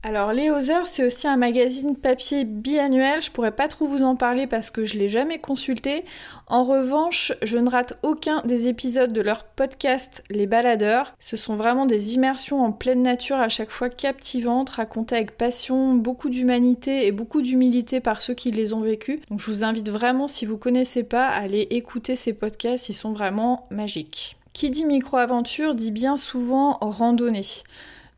Alors 0.07 0.35
Les 0.35 0.51
Others, 0.51 0.87
c'est 0.87 1.03
aussi 1.03 1.27
un 1.27 1.39
magazine 1.39 1.97
papier 1.97 2.45
biannuel. 2.45 3.23
Je 3.23 3.31
pourrais 3.31 3.57
pas 3.57 3.69
trop 3.69 3.87
vous 3.87 4.03
en 4.03 4.17
parler 4.17 4.47
parce 4.47 4.69
que 4.69 4.85
je 4.85 4.99
l'ai 4.99 5.09
jamais 5.09 5.39
consulté. 5.39 6.05
En 6.47 6.63
revanche, 6.63 7.33
je 7.41 7.57
ne 7.57 7.71
rate 7.71 7.99
aucun 8.03 8.43
des 8.43 8.69
épisodes 8.69 9.15
de 9.15 9.23
leur 9.23 9.45
podcast 9.45 10.23
Les 10.29 10.47
Baladeurs. 10.47 11.15
Ce 11.21 11.39
sont 11.39 11.57
vraiment 11.57 11.87
des 11.87 12.17
immersions 12.17 12.63
en 12.63 12.71
pleine 12.71 13.01
nature 13.01 13.39
à 13.39 13.49
chaque 13.49 13.71
fois 13.71 13.89
captivantes, 13.89 14.69
racontées 14.69 15.17
avec 15.17 15.39
passion, 15.39 15.95
beaucoup 15.95 16.29
d'humanité 16.29 17.07
et 17.07 17.11
beaucoup 17.11 17.41
d'humilité 17.41 18.01
par 18.01 18.21
ceux 18.21 18.35
qui 18.35 18.51
les 18.51 18.75
ont 18.75 18.83
vécues. 18.83 19.23
Donc 19.31 19.41
je 19.41 19.51
vous 19.51 19.65
invite 19.65 19.89
vraiment, 19.89 20.29
si 20.29 20.45
vous 20.45 20.59
connaissez 20.59 21.03
pas, 21.03 21.29
à 21.29 21.41
aller 21.41 21.67
écouter 21.71 22.15
ces 22.15 22.35
podcasts, 22.35 22.91
ils 22.91 22.95
sont 22.95 23.15
vraiment 23.15 23.67
magiques. 23.71 24.37
Qui 24.53 24.69
dit 24.69 24.85
micro-aventure 24.85 25.75
dit 25.75 25.91
bien 25.91 26.19
souvent 26.19 26.77
randonnée. 26.83 27.41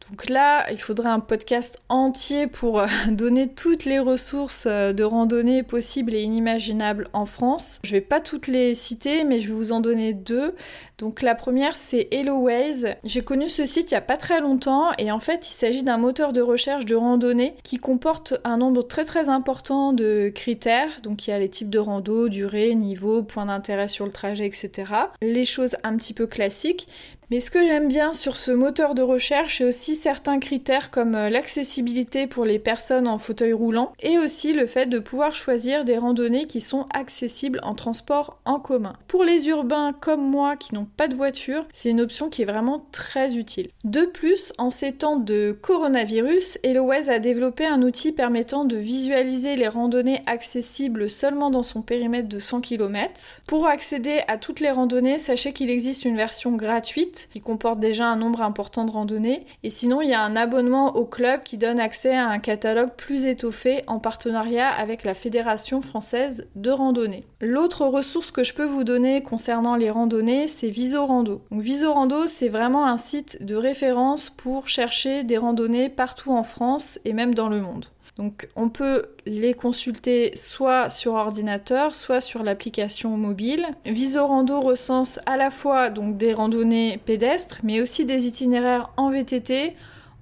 Donc 0.08 0.28
là, 0.28 0.70
il 0.70 0.80
faudrait 0.80 1.08
un 1.08 1.18
podcast 1.18 1.80
entier 1.88 2.46
pour 2.46 2.78
euh, 2.78 2.86
donner 3.10 3.48
toutes 3.48 3.84
les 3.84 3.98
ressources 3.98 4.66
euh, 4.66 4.92
de 4.92 5.02
randonnée 5.02 5.64
possibles 5.64 6.14
et 6.14 6.22
inimaginables 6.22 7.08
en 7.12 7.26
France. 7.26 7.80
Je 7.82 7.90
vais 7.92 8.00
pas 8.00 8.20
toutes 8.20 8.46
les 8.46 8.76
citer, 8.76 9.24
mais 9.24 9.40
je 9.40 9.48
vais 9.48 9.54
vous 9.54 9.72
en 9.72 9.80
donner 9.80 10.12
deux. 10.14 10.54
Donc 10.98 11.20
la 11.20 11.34
première 11.34 11.76
c'est 11.76 12.08
HelloWays. 12.10 12.96
J'ai 13.04 13.22
connu 13.22 13.48
ce 13.48 13.66
site 13.66 13.90
il 13.90 13.94
y 13.94 13.98
a 13.98 14.00
pas 14.00 14.16
très 14.16 14.40
longtemps 14.40 14.92
et 14.96 15.12
en 15.12 15.20
fait 15.20 15.46
il 15.46 15.52
s'agit 15.52 15.82
d'un 15.82 15.98
moteur 15.98 16.32
de 16.32 16.40
recherche 16.40 16.86
de 16.86 16.94
randonnée 16.94 17.54
qui 17.64 17.76
comporte 17.76 18.34
un 18.44 18.56
nombre 18.56 18.82
très 18.82 19.04
très 19.04 19.28
important 19.28 19.92
de 19.92 20.32
critères. 20.34 21.00
Donc 21.02 21.26
il 21.26 21.30
y 21.30 21.32
a 21.34 21.38
les 21.38 21.50
types 21.50 21.68
de 21.68 21.78
rando, 21.78 22.30
durée, 22.30 22.74
niveau, 22.74 23.22
point 23.22 23.46
d'intérêt 23.46 23.88
sur 23.88 24.06
le 24.06 24.12
trajet, 24.12 24.46
etc. 24.46 24.92
Les 25.20 25.44
choses 25.44 25.76
un 25.84 25.96
petit 25.96 26.14
peu 26.14 26.26
classiques. 26.26 26.88
Mais 27.32 27.40
ce 27.40 27.50
que 27.50 27.66
j'aime 27.66 27.88
bien 27.88 28.12
sur 28.12 28.36
ce 28.36 28.52
moteur 28.52 28.94
de 28.94 29.02
recherche, 29.02 29.58
c'est 29.58 29.64
aussi 29.64 29.96
certains 29.96 30.38
critères 30.38 30.92
comme 30.92 31.16
euh, 31.16 31.28
l'accessibilité 31.28 32.28
pour 32.28 32.44
les 32.44 32.60
personnes 32.60 33.08
en 33.08 33.18
fauteuil 33.18 33.52
roulant 33.52 33.92
et 33.98 34.16
aussi 34.16 34.52
le 34.52 34.66
fait 34.66 34.86
de 34.86 35.00
pouvoir 35.00 35.34
choisir 35.34 35.84
des 35.84 35.98
randonnées 35.98 36.46
qui 36.46 36.60
sont 36.60 36.86
accessibles 36.94 37.58
en 37.64 37.74
transport 37.74 38.38
en 38.44 38.60
commun. 38.60 38.94
Pour 39.08 39.24
les 39.24 39.48
urbains 39.48 39.92
comme 39.92 40.24
moi 40.24 40.54
qui 40.54 40.72
n'ont 40.76 40.86
pas 40.96 41.08
de 41.08 41.16
voiture, 41.16 41.66
c'est 41.72 41.90
une 41.90 42.00
option 42.00 42.28
qui 42.28 42.42
est 42.42 42.46
vraiment 42.46 42.86
très 42.92 43.34
utile. 43.34 43.70
De 43.82 44.04
plus, 44.04 44.52
en 44.58 44.70
ces 44.70 44.92
temps 44.92 45.16
de 45.16 45.50
coronavirus, 45.60 46.60
HelloWays 46.62 47.10
a 47.10 47.18
développé 47.18 47.66
un 47.66 47.82
outil 47.82 48.12
permettant 48.12 48.64
de 48.64 48.76
visualiser 48.76 49.56
les 49.56 49.66
randonnées 49.66 50.22
accessibles 50.26 51.10
seulement 51.10 51.50
dans 51.50 51.64
son 51.64 51.82
périmètre 51.82 52.28
de 52.28 52.38
100 52.38 52.60
km. 52.60 53.42
Pour 53.48 53.66
accéder 53.66 54.20
à 54.28 54.38
toutes 54.38 54.60
les 54.60 54.70
randonnées, 54.70 55.18
sachez 55.18 55.52
qu'il 55.52 55.70
existe 55.70 56.04
une 56.04 56.16
version 56.16 56.52
gratuite 56.52 57.15
qui 57.32 57.40
comporte 57.40 57.80
déjà 57.80 58.06
un 58.06 58.16
nombre 58.16 58.42
important 58.42 58.84
de 58.84 58.90
randonnées. 58.90 59.46
Et 59.62 59.70
sinon, 59.70 60.00
il 60.00 60.08
y 60.08 60.14
a 60.14 60.22
un 60.22 60.36
abonnement 60.36 60.96
au 60.96 61.04
club 61.04 61.42
qui 61.42 61.58
donne 61.58 61.80
accès 61.80 62.14
à 62.14 62.28
un 62.28 62.38
catalogue 62.38 62.90
plus 62.96 63.24
étoffé 63.24 63.82
en 63.86 63.98
partenariat 63.98 64.68
avec 64.68 65.04
la 65.04 65.14
Fédération 65.14 65.80
française 65.80 66.48
de 66.54 66.70
randonnée. 66.70 67.24
L'autre 67.40 67.86
ressource 67.86 68.30
que 68.30 68.44
je 68.44 68.54
peux 68.54 68.64
vous 68.64 68.84
donner 68.84 69.22
concernant 69.22 69.76
les 69.76 69.90
randonnées, 69.90 70.48
c'est 70.48 70.70
Visorando. 70.70 71.42
Visorando, 71.50 72.26
c'est 72.26 72.48
vraiment 72.48 72.86
un 72.86 72.98
site 72.98 73.44
de 73.44 73.56
référence 73.56 74.30
pour 74.30 74.68
chercher 74.68 75.24
des 75.24 75.38
randonnées 75.38 75.88
partout 75.88 76.32
en 76.32 76.44
France 76.44 76.98
et 77.04 77.12
même 77.12 77.34
dans 77.34 77.48
le 77.48 77.60
monde. 77.60 77.86
Donc 78.16 78.48
on 78.56 78.70
peut 78.70 79.06
les 79.26 79.52
consulter 79.52 80.32
soit 80.36 80.88
sur 80.88 81.12
ordinateur, 81.14 81.94
soit 81.94 82.22
sur 82.22 82.42
l'application 82.42 83.16
mobile. 83.16 83.66
Visorando 83.84 84.60
recense 84.60 85.20
à 85.26 85.36
la 85.36 85.50
fois 85.50 85.90
donc 85.90 86.16
des 86.16 86.32
randonnées 86.32 86.98
pédestres, 87.04 87.58
mais 87.62 87.80
aussi 87.80 88.06
des 88.06 88.26
itinéraires 88.26 88.90
en 88.96 89.10
VTT, 89.10 89.74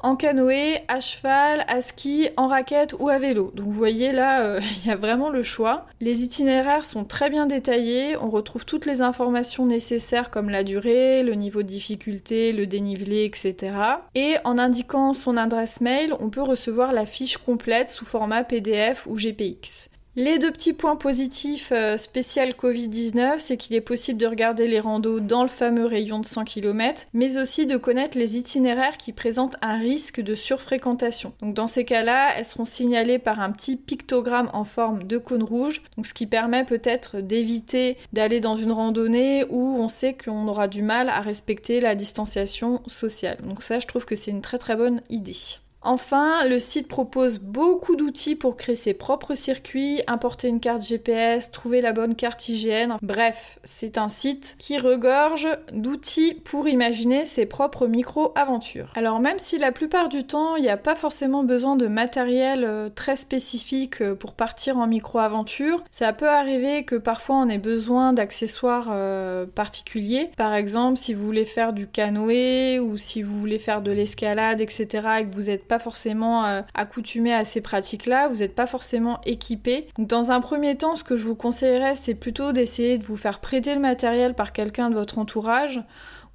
en 0.04 0.16
canoë, 0.16 0.80
à 0.86 1.00
cheval, 1.00 1.64
à 1.66 1.80
ski, 1.80 2.28
en 2.36 2.46
raquette 2.46 2.94
ou 2.98 3.08
à 3.08 3.18
vélo. 3.18 3.50
Donc 3.54 3.66
vous 3.66 3.72
voyez 3.72 4.12
là, 4.12 4.42
euh, 4.42 4.60
il 4.82 4.88
y 4.88 4.90
a 4.90 4.96
vraiment 4.96 5.30
le 5.30 5.42
choix. 5.42 5.86
Les 6.02 6.22
itinéraires 6.22 6.84
sont 6.84 7.04
très 7.04 7.30
bien 7.30 7.46
détaillés, 7.46 8.14
on 8.18 8.28
retrouve 8.28 8.66
toutes 8.66 8.84
les 8.84 9.00
informations 9.00 9.64
nécessaires 9.64 10.30
comme 10.30 10.50
la 10.50 10.62
durée, 10.62 11.22
le 11.22 11.32
niveau 11.32 11.62
de 11.62 11.68
difficulté, 11.68 12.52
le 12.52 12.66
dénivelé, 12.66 13.24
etc. 13.24 13.72
Et 14.14 14.36
en 14.44 14.58
indiquant 14.58 15.14
son 15.14 15.38
adresse 15.38 15.80
mail, 15.80 16.14
on 16.20 16.28
peut 16.28 16.42
recevoir 16.42 16.92
la 16.92 17.06
fiche 17.06 17.38
complète 17.38 17.88
sous 17.88 18.04
format 18.04 18.44
PDF 18.44 19.06
ou 19.06 19.16
GPX. 19.16 19.88
Les 20.16 20.38
deux 20.38 20.52
petits 20.52 20.74
points 20.74 20.94
positifs 20.94 21.72
euh, 21.72 21.96
spécial 21.96 22.50
Covid-19, 22.50 23.38
c'est 23.38 23.56
qu'il 23.56 23.74
est 23.74 23.80
possible 23.80 24.20
de 24.20 24.28
regarder 24.28 24.68
les 24.68 24.78
randos 24.78 25.18
dans 25.18 25.42
le 25.42 25.48
fameux 25.48 25.86
rayon 25.86 26.20
de 26.20 26.24
100 26.24 26.44
km, 26.44 27.06
mais 27.14 27.36
aussi 27.36 27.66
de 27.66 27.76
connaître 27.76 28.16
les 28.16 28.38
itinéraires 28.38 28.96
qui 28.96 29.12
présentent 29.12 29.56
un 29.60 29.76
risque 29.76 30.20
de 30.20 30.36
surfréquentation. 30.36 31.32
Donc 31.40 31.54
dans 31.54 31.66
ces 31.66 31.84
cas-là, 31.84 32.30
elles 32.36 32.44
seront 32.44 32.64
signalées 32.64 33.18
par 33.18 33.40
un 33.40 33.50
petit 33.50 33.74
pictogramme 33.74 34.50
en 34.52 34.64
forme 34.64 35.02
de 35.02 35.18
cône 35.18 35.42
rouge, 35.42 35.82
ce 36.04 36.14
qui 36.14 36.26
permet 36.26 36.62
peut-être 36.62 37.20
d'éviter 37.20 37.96
d'aller 38.12 38.38
dans 38.38 38.54
une 38.54 38.70
randonnée 38.70 39.44
où 39.50 39.76
on 39.80 39.88
sait 39.88 40.14
qu'on 40.14 40.46
aura 40.46 40.68
du 40.68 40.84
mal 40.84 41.08
à 41.08 41.22
respecter 41.22 41.80
la 41.80 41.96
distanciation 41.96 42.82
sociale. 42.86 43.38
Donc 43.42 43.64
ça, 43.64 43.80
je 43.80 43.88
trouve 43.88 44.04
que 44.04 44.14
c'est 44.14 44.30
une 44.30 44.42
très 44.42 44.58
très 44.58 44.76
bonne 44.76 45.00
idée. 45.10 45.58
Enfin, 45.84 46.46
le 46.46 46.58
site 46.58 46.88
propose 46.88 47.38
beaucoup 47.38 47.94
d'outils 47.94 48.36
pour 48.36 48.56
créer 48.56 48.74
ses 48.76 48.94
propres 48.94 49.34
circuits, 49.34 50.00
importer 50.06 50.48
une 50.48 50.60
carte 50.60 50.82
GPS, 50.82 51.50
trouver 51.50 51.82
la 51.82 51.92
bonne 51.92 52.14
carte 52.14 52.48
IGN. 52.48 52.94
Bref, 53.02 53.58
c'est 53.64 53.98
un 53.98 54.08
site 54.08 54.56
qui 54.58 54.78
regorge 54.78 55.46
d'outils 55.72 56.40
pour 56.44 56.68
imaginer 56.68 57.26
ses 57.26 57.44
propres 57.44 57.86
micro-aventures. 57.86 58.90
Alors 58.94 59.20
même 59.20 59.38
si 59.38 59.58
la 59.58 59.72
plupart 59.72 60.08
du 60.08 60.24
temps, 60.24 60.56
il 60.56 60.62
n'y 60.62 60.70
a 60.70 60.78
pas 60.78 60.94
forcément 60.94 61.44
besoin 61.44 61.76
de 61.76 61.86
matériel 61.86 62.64
euh, 62.64 62.88
très 62.88 63.16
spécifique 63.16 64.00
euh, 64.00 64.14
pour 64.14 64.32
partir 64.32 64.78
en 64.78 64.86
micro-aventure, 64.86 65.84
ça 65.90 66.14
peut 66.14 66.28
arriver 66.28 66.84
que 66.84 66.96
parfois 66.96 67.36
on 67.36 67.48
ait 67.48 67.58
besoin 67.58 68.14
d'accessoires 68.14 68.88
euh, 68.90 69.44
particuliers. 69.46 70.30
Par 70.36 70.54
exemple, 70.54 70.96
si 70.96 71.12
vous 71.12 71.24
voulez 71.24 71.44
faire 71.44 71.74
du 71.74 71.86
canoë 71.86 72.78
ou 72.78 72.96
si 72.96 73.22
vous 73.22 73.38
voulez 73.38 73.58
faire 73.58 73.82
de 73.82 73.90
l'escalade, 73.90 74.62
etc. 74.62 74.86
et 75.20 75.26
que 75.26 75.34
vous 75.34 75.42
n'êtes 75.42 75.66
pas 75.66 75.73
forcément 75.78 76.44
euh, 76.44 76.62
accoutumé 76.74 77.32
à 77.34 77.44
ces 77.44 77.60
pratiques-là, 77.60 78.28
vous 78.28 78.36
n'êtes 78.36 78.54
pas 78.54 78.66
forcément 78.66 79.20
équipé. 79.24 79.88
dans 79.98 80.32
un 80.32 80.40
premier 80.40 80.76
temps, 80.76 80.94
ce 80.94 81.04
que 81.04 81.16
je 81.16 81.26
vous 81.26 81.36
conseillerais, 81.36 81.94
c'est 81.94 82.14
plutôt 82.14 82.52
d'essayer 82.52 82.98
de 82.98 83.04
vous 83.04 83.16
faire 83.16 83.40
prêter 83.40 83.74
le 83.74 83.80
matériel 83.80 84.34
par 84.34 84.52
quelqu'un 84.52 84.90
de 84.90 84.94
votre 84.94 85.18
entourage 85.18 85.82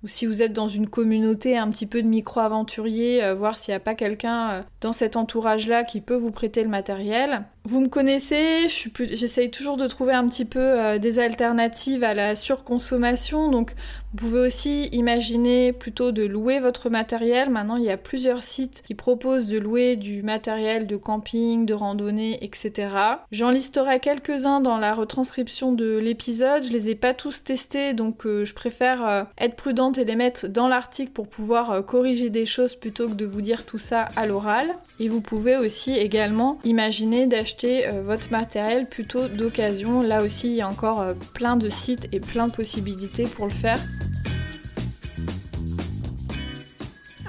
ou 0.04 0.08
si 0.08 0.25
vous 0.25 0.41
êtes 0.41 0.54
dans 0.54 0.67
une 0.67 0.88
communauté 0.88 1.58
un 1.58 1.69
petit 1.69 1.86
peu 1.86 2.02
de 2.02 2.08
micro-aventuriers, 2.08 3.23
euh, 3.23 3.36
voir 3.36 3.58
s'il 3.58 3.73
n'y 3.73 3.78
a 3.78 3.82
pas 3.82 3.95
quelqu'un 3.95 4.49
euh, 4.49 4.62
dans 4.82 4.93
cet 4.93 5.17
entourage-là 5.17 5.84
qui 5.84 5.99
peut 5.99 6.15
vous 6.15 6.32
prêter 6.32 6.63
le 6.63 6.69
matériel. 6.69 7.43
Vous 7.69 7.82
me 7.82 7.88
connaissez, 7.88 8.65
j'essaye 9.12 9.51
toujours 9.51 9.77
de 9.77 9.86
trouver 9.86 10.13
un 10.13 10.25
petit 10.25 10.45
peu 10.45 10.60
euh, 10.60 10.97
des 10.97 11.19
alternatives 11.19 12.03
à 12.03 12.15
la 12.15 12.34
surconsommation. 12.34 13.51
Donc, 13.51 13.75
vous 14.12 14.17
pouvez 14.17 14.39
aussi 14.39 14.86
imaginer 14.86 15.71
plutôt 15.71 16.12
de 16.12 16.23
louer 16.23 16.60
votre 16.60 16.89
matériel. 16.89 17.51
Maintenant, 17.51 17.75
il 17.75 17.84
y 17.84 17.91
a 17.91 17.97
plusieurs 17.97 18.41
sites 18.41 18.82
qui 18.82 18.95
proposent 18.95 19.49
de 19.49 19.60
louer 19.60 19.97
du 19.97 20.23
matériel 20.23 20.88
de 20.88 20.95
camping, 20.95 21.67
de 21.67 21.75
randonnée, 21.75 22.43
etc. 22.43 22.89
J'en 23.32 23.51
listerai 23.51 23.99
quelques-uns 23.99 24.62
dans 24.62 24.79
la 24.79 24.95
retranscription 24.95 25.71
de 25.71 25.99
l'épisode. 25.99 26.63
Je 26.63 26.73
les 26.73 26.89
ai 26.89 26.95
pas 26.95 27.13
tous 27.13 27.43
testés, 27.43 27.93
donc 27.93 28.25
euh, 28.25 28.45
je 28.45 28.55
préfère 28.55 29.08
euh, 29.08 29.23
être 29.38 29.55
prudente 29.55 29.99
et 29.99 30.05
les 30.05 30.15
mettre 30.15 30.47
dans 30.47 30.69
l'article 30.69 31.12
pour 31.12 31.27
pouvoir 31.27 31.86
corriger 31.86 32.32
des 32.32 32.47
choses 32.47 32.73
plutôt 32.73 33.08
que 33.10 33.13
de 33.13 33.27
vous 33.27 33.41
dire 33.41 33.63
tout 33.63 33.77
ça 33.77 34.08
à 34.15 34.25
l'oral. 34.25 34.73
Et 34.99 35.08
vous 35.08 35.21
pouvez 35.21 35.55
aussi 35.55 35.93
également 35.93 36.58
imaginer 36.63 37.27
d'acheter 37.27 37.59
euh, 37.65 38.02
votre 38.02 38.32
matériel 38.32 38.88
plutôt 38.88 39.28
d'occasion. 39.28 40.02
Là 40.02 40.24
aussi, 40.24 40.48
il 40.48 40.56
y 40.56 40.62
a 40.62 40.67
encore 40.67 41.02
euh, 41.02 41.13
plein 41.34 41.58
de 41.58 41.69
sites 41.69 42.08
et 42.12 42.19
plein 42.19 42.48
de 42.48 42.54
possibilités 42.54 43.26
pour 43.26 43.45
le 43.45 43.52
faire. 43.52 43.80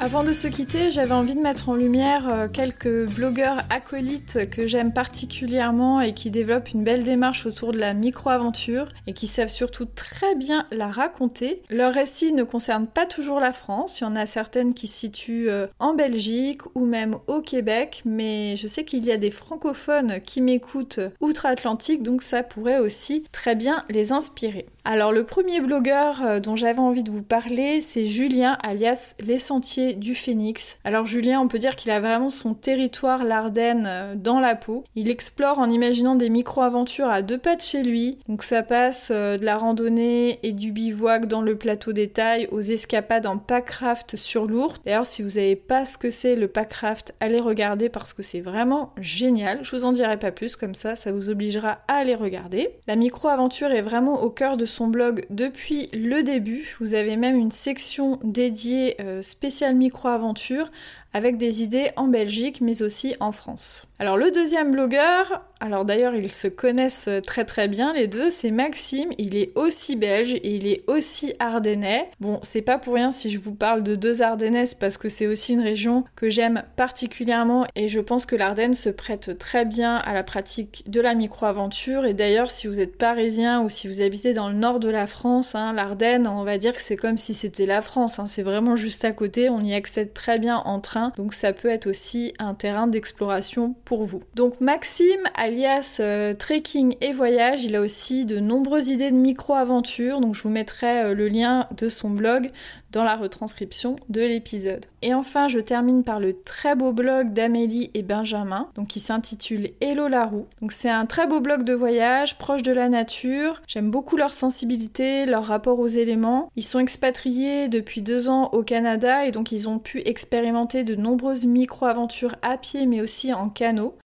Avant 0.03 0.25
de 0.25 0.33
se 0.33 0.49
quitter, 0.49 0.91
j'avais 0.91 1.13
envie 1.13 1.35
de 1.35 1.43
mettre 1.43 1.69
en 1.69 1.75
lumière 1.75 2.27
euh, 2.27 2.49
quelques 2.49 3.07
blogueurs 3.11 3.59
acolytes 3.69 4.49
que 4.51 4.67
j'aime 4.67 4.95
particulièrement 4.95 6.01
et 6.01 6.15
qui 6.15 6.31
développent 6.31 6.71
une 6.71 6.85
belle 6.85 7.05
démarche 7.05 7.45
autour 7.45 7.73
de 7.73 7.79
la 7.79 7.93
micro-aventure 7.93 8.89
et 9.07 9.13
qui 9.13 9.27
savent 9.27 9.51
surtout 9.51 9.85
très 9.85 10.35
bien 10.37 10.67
la 10.71 10.87
raconter. 10.87 11.61
Leurs 11.69 11.93
récits 11.93 12.33
ne 12.33 12.45
concernent 12.45 12.87
pas 12.87 13.05
toujours 13.05 13.41
la 13.41 13.53
France, 13.53 14.01
il 14.01 14.05
y 14.05 14.07
en 14.07 14.17
a 14.17 14.25
certaines 14.25 14.73
qui 14.73 14.87
se 14.87 15.01
situent 15.01 15.51
euh, 15.51 15.67
en 15.79 15.93
Belgique 15.93 16.63
ou 16.75 16.87
même 16.87 17.19
au 17.27 17.43
Québec, 17.43 18.01
mais 18.07 18.57
je 18.57 18.67
sais 18.67 18.85
qu'il 18.87 19.05
y 19.05 19.13
a 19.13 19.19
des 19.19 19.31
francophones 19.31 20.23
qui 20.23 20.41
m'écoutent 20.41 21.01
outre-Atlantique, 21.21 22.03
donc 22.03 22.23
ça 22.23 22.43
pourrait 22.43 22.79
aussi 22.79 23.25
très 23.33 23.55
bien 23.55 23.85
les 23.91 24.13
inspirer. 24.13 24.65
Alors 24.87 25.13
le 25.13 25.25
premier 25.25 25.61
blogueur 25.61 26.23
euh, 26.25 26.41
dont 26.41 26.57
j'avais 26.57 26.79
envie 26.79 27.03
de 27.03 27.11
vous 27.11 27.23
parler, 27.23 27.83
c'est 27.83 28.07
Julien 28.07 28.57
alias 28.63 29.15
Les 29.21 29.37
Sentiers 29.37 29.90
du 29.95 30.15
Phénix. 30.15 30.79
Alors 30.85 31.07
Julien, 31.07 31.41
on 31.41 31.49
peut 31.49 31.59
dire 31.59 31.77
qu'il 31.77 31.91
a 31.91 32.01
vraiment 32.01 32.31
son 32.31 32.55
territoire 32.55 33.25
l'Ardenne 33.25 33.85
euh, 33.87 34.15
dans 34.17 34.41
la 34.41 34.55
peau. 34.55 34.85
Il 34.97 35.11
explore 35.11 35.59
en 35.59 35.69
imaginant 35.69 36.15
des 36.15 36.31
micro-aventures 36.31 37.09
à 37.09 37.23
deux 37.23 37.39
pas 37.39 37.57
de 37.57 37.63
chez 37.63 37.83
lui. 37.83 38.19
Donc 38.29 38.43
ça 38.43 38.63
passe 38.63 39.11
euh, 39.13 39.39
de 39.39 39.45
la 39.45 39.59
randonnée 39.59 40.39
et 40.43 40.53
du 40.53 40.73
bivouac 40.73 41.27
dans 41.27 41.43
le 41.43 41.57
plateau 41.57 41.93
des 41.93 42.09
tailles 42.09 42.49
aux 42.51 42.61
escapades 42.61 43.27
en 43.27 43.39
packraft 43.39 44.17
sur 44.17 44.47
l'ours. 44.47 44.81
D'ailleurs, 44.85 45.07
si 45.07 45.23
vous 45.23 45.31
savez 45.31 45.57
pas 45.57 45.85
ce 45.85 45.99
que 45.99 46.11
c'est 46.11 46.37
le 46.37 46.49
packraft, 46.49 47.15
allez 47.21 47.41
regarder 47.41 47.89
parce 47.89 48.13
que 48.13 48.23
c'est 48.23 48.41
vraiment 48.41 48.93
génial. 48.99 49.61
Je 49.63 49.77
vous 49.77 49.85
en 49.85 49.93
dirai 49.93 50.19
pas 50.19 50.33
plus 50.33 50.57
comme 50.57 50.75
ça, 50.75 50.97
ça 50.97 51.13
vous 51.13 51.31
obligera 51.31 51.79
à 51.89 51.95
aller 51.95 52.15
regarder. 52.15 52.71
La 52.87 52.97
micro-aventure 52.97 53.71
est 53.71 53.83
vraiment 53.83 54.23
au 54.23 54.31
cœur 54.31 54.57
de 54.57 54.67
son 54.67 54.89
blog 54.89 55.27
depuis 55.31 55.89
le 55.93 56.23
début. 56.23 56.77
Vous 56.81 56.95
avez 56.95 57.17
même 57.17 57.37
une 57.37 57.51
section 57.51 58.19
dédiée 58.23 58.97
euh, 59.01 59.23
spéciale 59.23 59.75
micro-aventure 59.81 60.71
avec 61.13 61.37
des 61.37 61.63
idées 61.63 61.91
en 61.97 62.07
Belgique 62.07 62.61
mais 62.61 62.83
aussi 62.83 63.17
en 63.19 63.33
France. 63.33 63.90
Alors 64.01 64.17
le 64.17 64.31
deuxième 64.31 64.73
blogueur, 64.73 65.45
alors 65.61 65.85
d'ailleurs 65.85 66.15
ils 66.15 66.33
se 66.33 66.49
connaissent 66.49 67.11
très 67.27 67.45
très 67.45 67.69
bien 67.69 67.93
les 67.93 68.07
deux, 68.07 68.31
c'est 68.31 68.51
Maxime, 68.51 69.11
il 69.19 69.37
est 69.37 69.55
aussi 69.59 69.95
belge 69.95 70.33
et 70.33 70.57
il 70.57 70.67
est 70.67 70.89
aussi 70.89 71.35
ardennais. 71.39 72.09
Bon, 72.19 72.41
c'est 72.43 72.63
pas 72.63 72.79
pour 72.79 72.95
rien 72.95 73.13
si 73.13 73.29
je 73.29 73.39
vous 73.39 73.53
parle 73.53 73.83
de 73.83 73.97
deux 73.97 74.23
ardennaises 74.23 74.73
parce 74.73 74.97
que 74.97 75.11
c'est 75.11 75.27
aussi 75.27 75.53
une 75.53 75.61
région 75.61 76.05
que 76.17 76.31
j'aime 76.31 76.63
particulièrement 76.77 77.67
et 77.77 77.89
je 77.89 78.01
pense 78.01 78.25
que 78.25 78.37
l'Ardenne 78.37 78.73
se 78.73 78.89
prête 78.89 79.37
très 79.37 79.67
bien 79.67 79.97
à 79.97 80.15
la 80.15 80.23
pratique 80.23 80.83
de 80.87 81.03
la 81.03 81.13
micro-aventure 81.13 82.07
et 82.07 82.15
d'ailleurs 82.15 82.51
si 82.51 82.69
vous 82.69 82.81
êtes 82.81 82.97
parisien 82.97 83.61
ou 83.61 83.69
si 83.69 83.87
vous 83.87 84.01
habitez 84.01 84.33
dans 84.33 84.49
le 84.49 84.55
nord 84.55 84.81
de 84.81 84.89
la 84.89 85.07
France, 85.07 85.55
hein, 85.55 85.75
l'Ardenne, 85.75 86.27
on 86.27 86.43
va 86.43 86.57
dire 86.57 86.73
que 86.73 86.81
c'est 86.81 86.97
comme 86.97 87.19
si 87.19 87.35
c'était 87.35 87.67
la 87.67 87.83
France, 87.83 88.19
hein. 88.19 88.25
c'est 88.25 88.43
vraiment 88.43 88.77
juste 88.77 89.05
à 89.05 89.13
côté, 89.13 89.51
on 89.51 89.61
y 89.61 89.75
accède 89.75 90.15
très 90.15 90.39
bien 90.39 90.57
en 90.57 90.81
train 90.81 91.13
donc 91.19 91.35
ça 91.35 91.53
peut 91.53 91.69
être 91.69 91.87
aussi 91.87 92.33
un 92.39 92.55
terrain 92.55 92.87
d'exploration 92.87 93.75
vous. 93.99 94.23
Donc 94.35 94.61
Maxime, 94.61 95.21
alias 95.35 95.99
euh, 96.01 96.35
Trekking 96.35 96.97
et 97.01 97.13
Voyage, 97.13 97.65
il 97.65 97.77
a 97.77 97.81
aussi 97.81 98.25
de 98.25 98.39
nombreuses 98.41 98.89
idées 98.89 99.11
de 99.11 99.17
micro-aventures, 99.17 100.21
donc 100.21 100.35
je 100.35 100.43
vous 100.43 100.49
mettrai 100.49 101.01
euh, 101.01 101.15
le 101.15 101.29
lien 101.29 101.67
de 101.77 101.89
son 101.89 102.11
blog 102.11 102.51
dans 102.93 103.05
la 103.05 103.17
retranscription 103.17 103.97
de 104.09 104.21
l'épisode. 104.21 104.87
Et 105.03 105.15
enfin, 105.15 105.49
je 105.49 105.59
termine 105.59 106.05
par 106.05 106.21
le 106.21 106.41
très 106.41 106.75
beau 106.75 106.93
blog 106.93 107.33
d'Amélie 107.33 107.91
et 107.95 108.03
Benjamin, 108.03 108.69
donc 108.75 108.89
qui 108.89 109.01
s'intitule 109.01 109.71
Hello 109.81 110.09
la 110.09 110.27
roue. 110.27 110.47
Donc 110.61 110.73
c'est 110.73 110.91
un 110.91 111.07
très 111.07 111.27
beau 111.27 111.41
blog 111.41 111.65
de 111.65 111.75
voyage, 111.75 112.39
proche 112.39 112.63
de 112.63 112.73
la 112.73 112.89
nature. 112.89 113.63
J'aime 113.67 113.91
beaucoup 113.91 114.17
leur 114.17 114.33
sensibilité, 114.33 115.27
leur 115.27 115.45
rapport 115.45 115.79
aux 115.79 115.87
éléments. 115.87 116.51
Ils 116.57 116.65
sont 116.65 116.79
expatriés 116.79 117.69
depuis 117.69 118.03
deux 118.03 118.29
ans 118.29 118.51
au 118.53 118.63
Canada 118.63 119.25
et 119.25 119.33
donc 119.33 119.53
ils 119.53 119.69
ont 119.69 119.79
pu 119.79 120.03
expérimenter 120.05 120.85
de 120.85 120.95
nombreuses 120.95 121.47
micro-aventures 121.47 122.37
à 122.43 122.57
pied 122.57 122.87
mais 122.87 123.01
aussi 123.01 123.33
en 123.33 123.49
canot. 123.49 123.97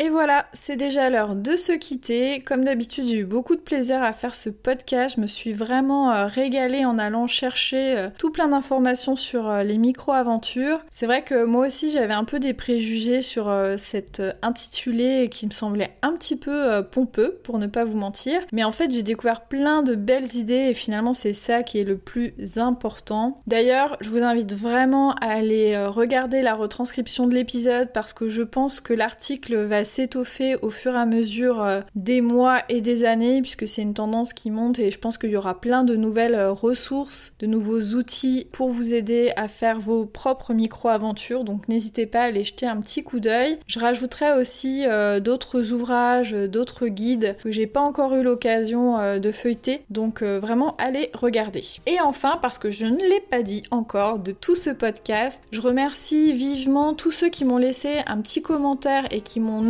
Et 0.00 0.10
voilà, 0.10 0.46
c'est 0.52 0.76
déjà 0.76 1.10
l'heure 1.10 1.34
de 1.34 1.56
se 1.56 1.72
quitter. 1.72 2.38
Comme 2.40 2.64
d'habitude, 2.64 3.06
j'ai 3.06 3.18
eu 3.18 3.24
beaucoup 3.24 3.56
de 3.56 3.60
plaisir 3.60 4.00
à 4.00 4.12
faire 4.12 4.36
ce 4.36 4.48
podcast. 4.48 5.16
Je 5.16 5.20
me 5.20 5.26
suis 5.26 5.52
vraiment 5.52 6.12
euh, 6.12 6.26
régalée 6.26 6.84
en 6.84 7.00
allant 7.00 7.26
chercher 7.26 7.98
euh, 7.98 8.08
tout 8.16 8.30
plein 8.30 8.46
d'informations 8.46 9.16
sur 9.16 9.50
euh, 9.50 9.64
les 9.64 9.76
micro-aventures. 9.76 10.78
C'est 10.88 11.06
vrai 11.06 11.22
que 11.22 11.42
moi 11.42 11.66
aussi, 11.66 11.90
j'avais 11.90 12.14
un 12.14 12.22
peu 12.22 12.38
des 12.38 12.54
préjugés 12.54 13.22
sur 13.22 13.52
cet 13.76 14.22
intitulé 14.42 15.28
qui 15.28 15.46
me 15.46 15.50
semblait 15.50 15.96
un 16.02 16.12
petit 16.12 16.36
peu 16.36 16.82
pompeux, 16.84 17.40
pour 17.42 17.58
ne 17.58 17.66
pas 17.66 17.84
vous 17.84 17.96
mentir. 17.96 18.40
Mais 18.52 18.62
en 18.62 18.70
fait, 18.70 18.92
j'ai 18.92 19.02
découvert 19.02 19.46
plein 19.46 19.82
de 19.82 19.94
belles 19.96 20.36
idées 20.36 20.68
et 20.70 20.74
finalement, 20.74 21.14
c'est 21.14 21.32
ça 21.32 21.62
qui 21.62 21.78
est 21.78 21.84
le 21.84 21.98
plus 21.98 22.34
important. 22.56 23.40
D'ailleurs, 23.46 23.96
je 24.00 24.10
vous 24.10 24.22
invite 24.22 24.52
vraiment 24.52 25.12
à 25.14 25.32
aller 25.32 25.76
regarder 25.86 26.42
la 26.42 26.54
retranscription 26.54 27.26
de 27.26 27.34
l'épisode 27.34 27.90
parce 27.92 28.12
que 28.12 28.28
je 28.28 28.42
pense 28.42 28.80
que 28.80 28.92
l'article 28.92 29.56
va 29.64 29.84
s'étoffer 29.88 30.56
au 30.62 30.70
fur 30.70 30.94
et 30.94 30.98
à 30.98 31.06
mesure 31.06 31.62
euh, 31.62 31.80
des 31.94 32.20
mois 32.20 32.60
et 32.68 32.80
des 32.80 33.04
années, 33.04 33.40
puisque 33.40 33.66
c'est 33.66 33.82
une 33.82 33.94
tendance 33.94 34.32
qui 34.32 34.50
monte 34.50 34.78
et 34.78 34.90
je 34.90 34.98
pense 34.98 35.18
qu'il 35.18 35.30
y 35.30 35.36
aura 35.36 35.60
plein 35.60 35.82
de 35.82 35.96
nouvelles 35.96 36.34
euh, 36.34 36.52
ressources, 36.52 37.34
de 37.40 37.46
nouveaux 37.46 37.80
outils 37.96 38.46
pour 38.52 38.70
vous 38.70 38.94
aider 38.94 39.32
à 39.36 39.48
faire 39.48 39.80
vos 39.80 40.04
propres 40.04 40.54
micro-aventures. 40.54 41.44
Donc 41.44 41.66
n'hésitez 41.68 42.06
pas 42.06 42.20
à 42.20 42.24
aller 42.24 42.44
jeter 42.44 42.66
un 42.66 42.80
petit 42.80 43.02
coup 43.02 43.18
d'œil. 43.18 43.58
Je 43.66 43.80
rajouterai 43.80 44.38
aussi 44.38 44.84
euh, 44.86 45.18
d'autres 45.20 45.72
ouvrages, 45.72 46.32
d'autres 46.32 46.86
guides 46.86 47.36
que 47.42 47.50
j'ai 47.50 47.66
pas 47.66 47.80
encore 47.80 48.14
eu 48.14 48.22
l'occasion 48.22 49.18
de 49.18 49.30
feuilleter. 49.32 49.82
Donc 49.90 50.22
vraiment 50.22 50.76
allez 50.76 51.10
regarder. 51.14 51.62
Et 51.86 52.00
enfin, 52.00 52.38
parce 52.40 52.58
que 52.58 52.70
je 52.70 52.86
ne 52.86 52.98
l'ai 52.98 53.20
pas 53.20 53.42
dit 53.42 53.62
encore 53.70 54.18
de 54.18 54.32
tout 54.32 54.54
ce 54.54 54.70
podcast, 54.70 55.42
je 55.50 55.60
remercie 55.60 56.32
vivement 56.32 56.94
tous 56.94 57.10
ceux 57.10 57.28
qui 57.28 57.44
m'ont 57.44 57.58
laissé 57.58 57.98
un 58.06 58.20
petit 58.20 58.42
commentaire 58.42 59.06
et 59.10 59.20
qui 59.20 59.40
m'ont 59.40 59.62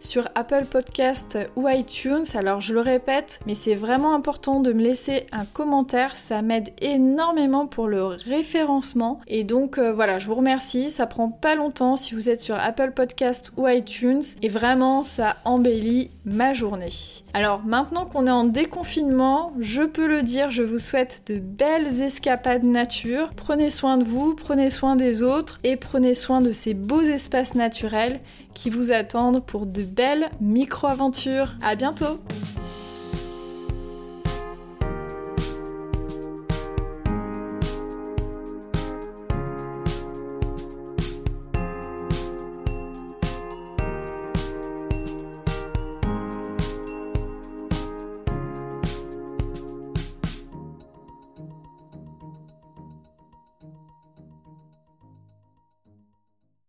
sur 0.00 0.28
Apple 0.34 0.66
Podcast 0.70 1.38
ou 1.56 1.68
iTunes. 1.68 2.24
Alors 2.34 2.60
je 2.60 2.74
le 2.74 2.80
répète, 2.80 3.40
mais 3.46 3.54
c'est 3.54 3.74
vraiment 3.74 4.14
important 4.14 4.60
de 4.60 4.74
me 4.74 4.82
laisser 4.82 5.24
un 5.32 5.46
commentaire, 5.46 6.16
ça 6.16 6.42
m'aide 6.42 6.70
énormément 6.82 7.66
pour 7.66 7.88
le 7.88 8.04
référencement. 8.04 9.20
Et 9.26 9.42
donc 9.42 9.78
euh, 9.78 9.92
voilà, 9.92 10.18
je 10.18 10.26
vous 10.26 10.34
remercie, 10.34 10.90
ça 10.90 11.06
prend 11.06 11.30
pas 11.30 11.54
longtemps 11.54 11.96
si 11.96 12.14
vous 12.14 12.28
êtes 12.28 12.42
sur 12.42 12.56
Apple 12.56 12.92
Podcast 12.94 13.52
ou 13.56 13.66
iTunes 13.66 14.22
et 14.42 14.48
vraiment 14.48 15.02
ça 15.02 15.36
embellit 15.44 16.10
ma 16.26 16.52
journée. 16.52 16.90
Alors 17.32 17.64
maintenant 17.64 18.04
qu'on 18.04 18.26
est 18.26 18.30
en 18.30 18.44
déconfinement, 18.44 19.54
je 19.58 19.82
peux 19.82 20.06
le 20.06 20.22
dire, 20.22 20.50
je 20.50 20.62
vous 20.62 20.78
souhaite 20.78 21.22
de 21.26 21.38
belles 21.38 22.02
escapades 22.02 22.64
nature. 22.64 23.30
Prenez 23.34 23.70
soin 23.70 23.96
de 23.96 24.04
vous, 24.04 24.34
prenez 24.34 24.68
soin 24.68 24.94
des 24.94 25.22
autres 25.22 25.58
et 25.64 25.76
prenez 25.76 26.14
soin 26.14 26.42
de 26.42 26.52
ces 26.52 26.74
beaux 26.74 27.00
espaces 27.00 27.54
naturels 27.54 28.20
qui 28.54 28.70
vous 28.70 28.92
attendent 28.92 29.44
pour 29.44 29.66
de 29.66 29.82
belles 29.82 30.30
micro-aventures. 30.40 31.54
À 31.62 31.74
bientôt! 31.74 32.20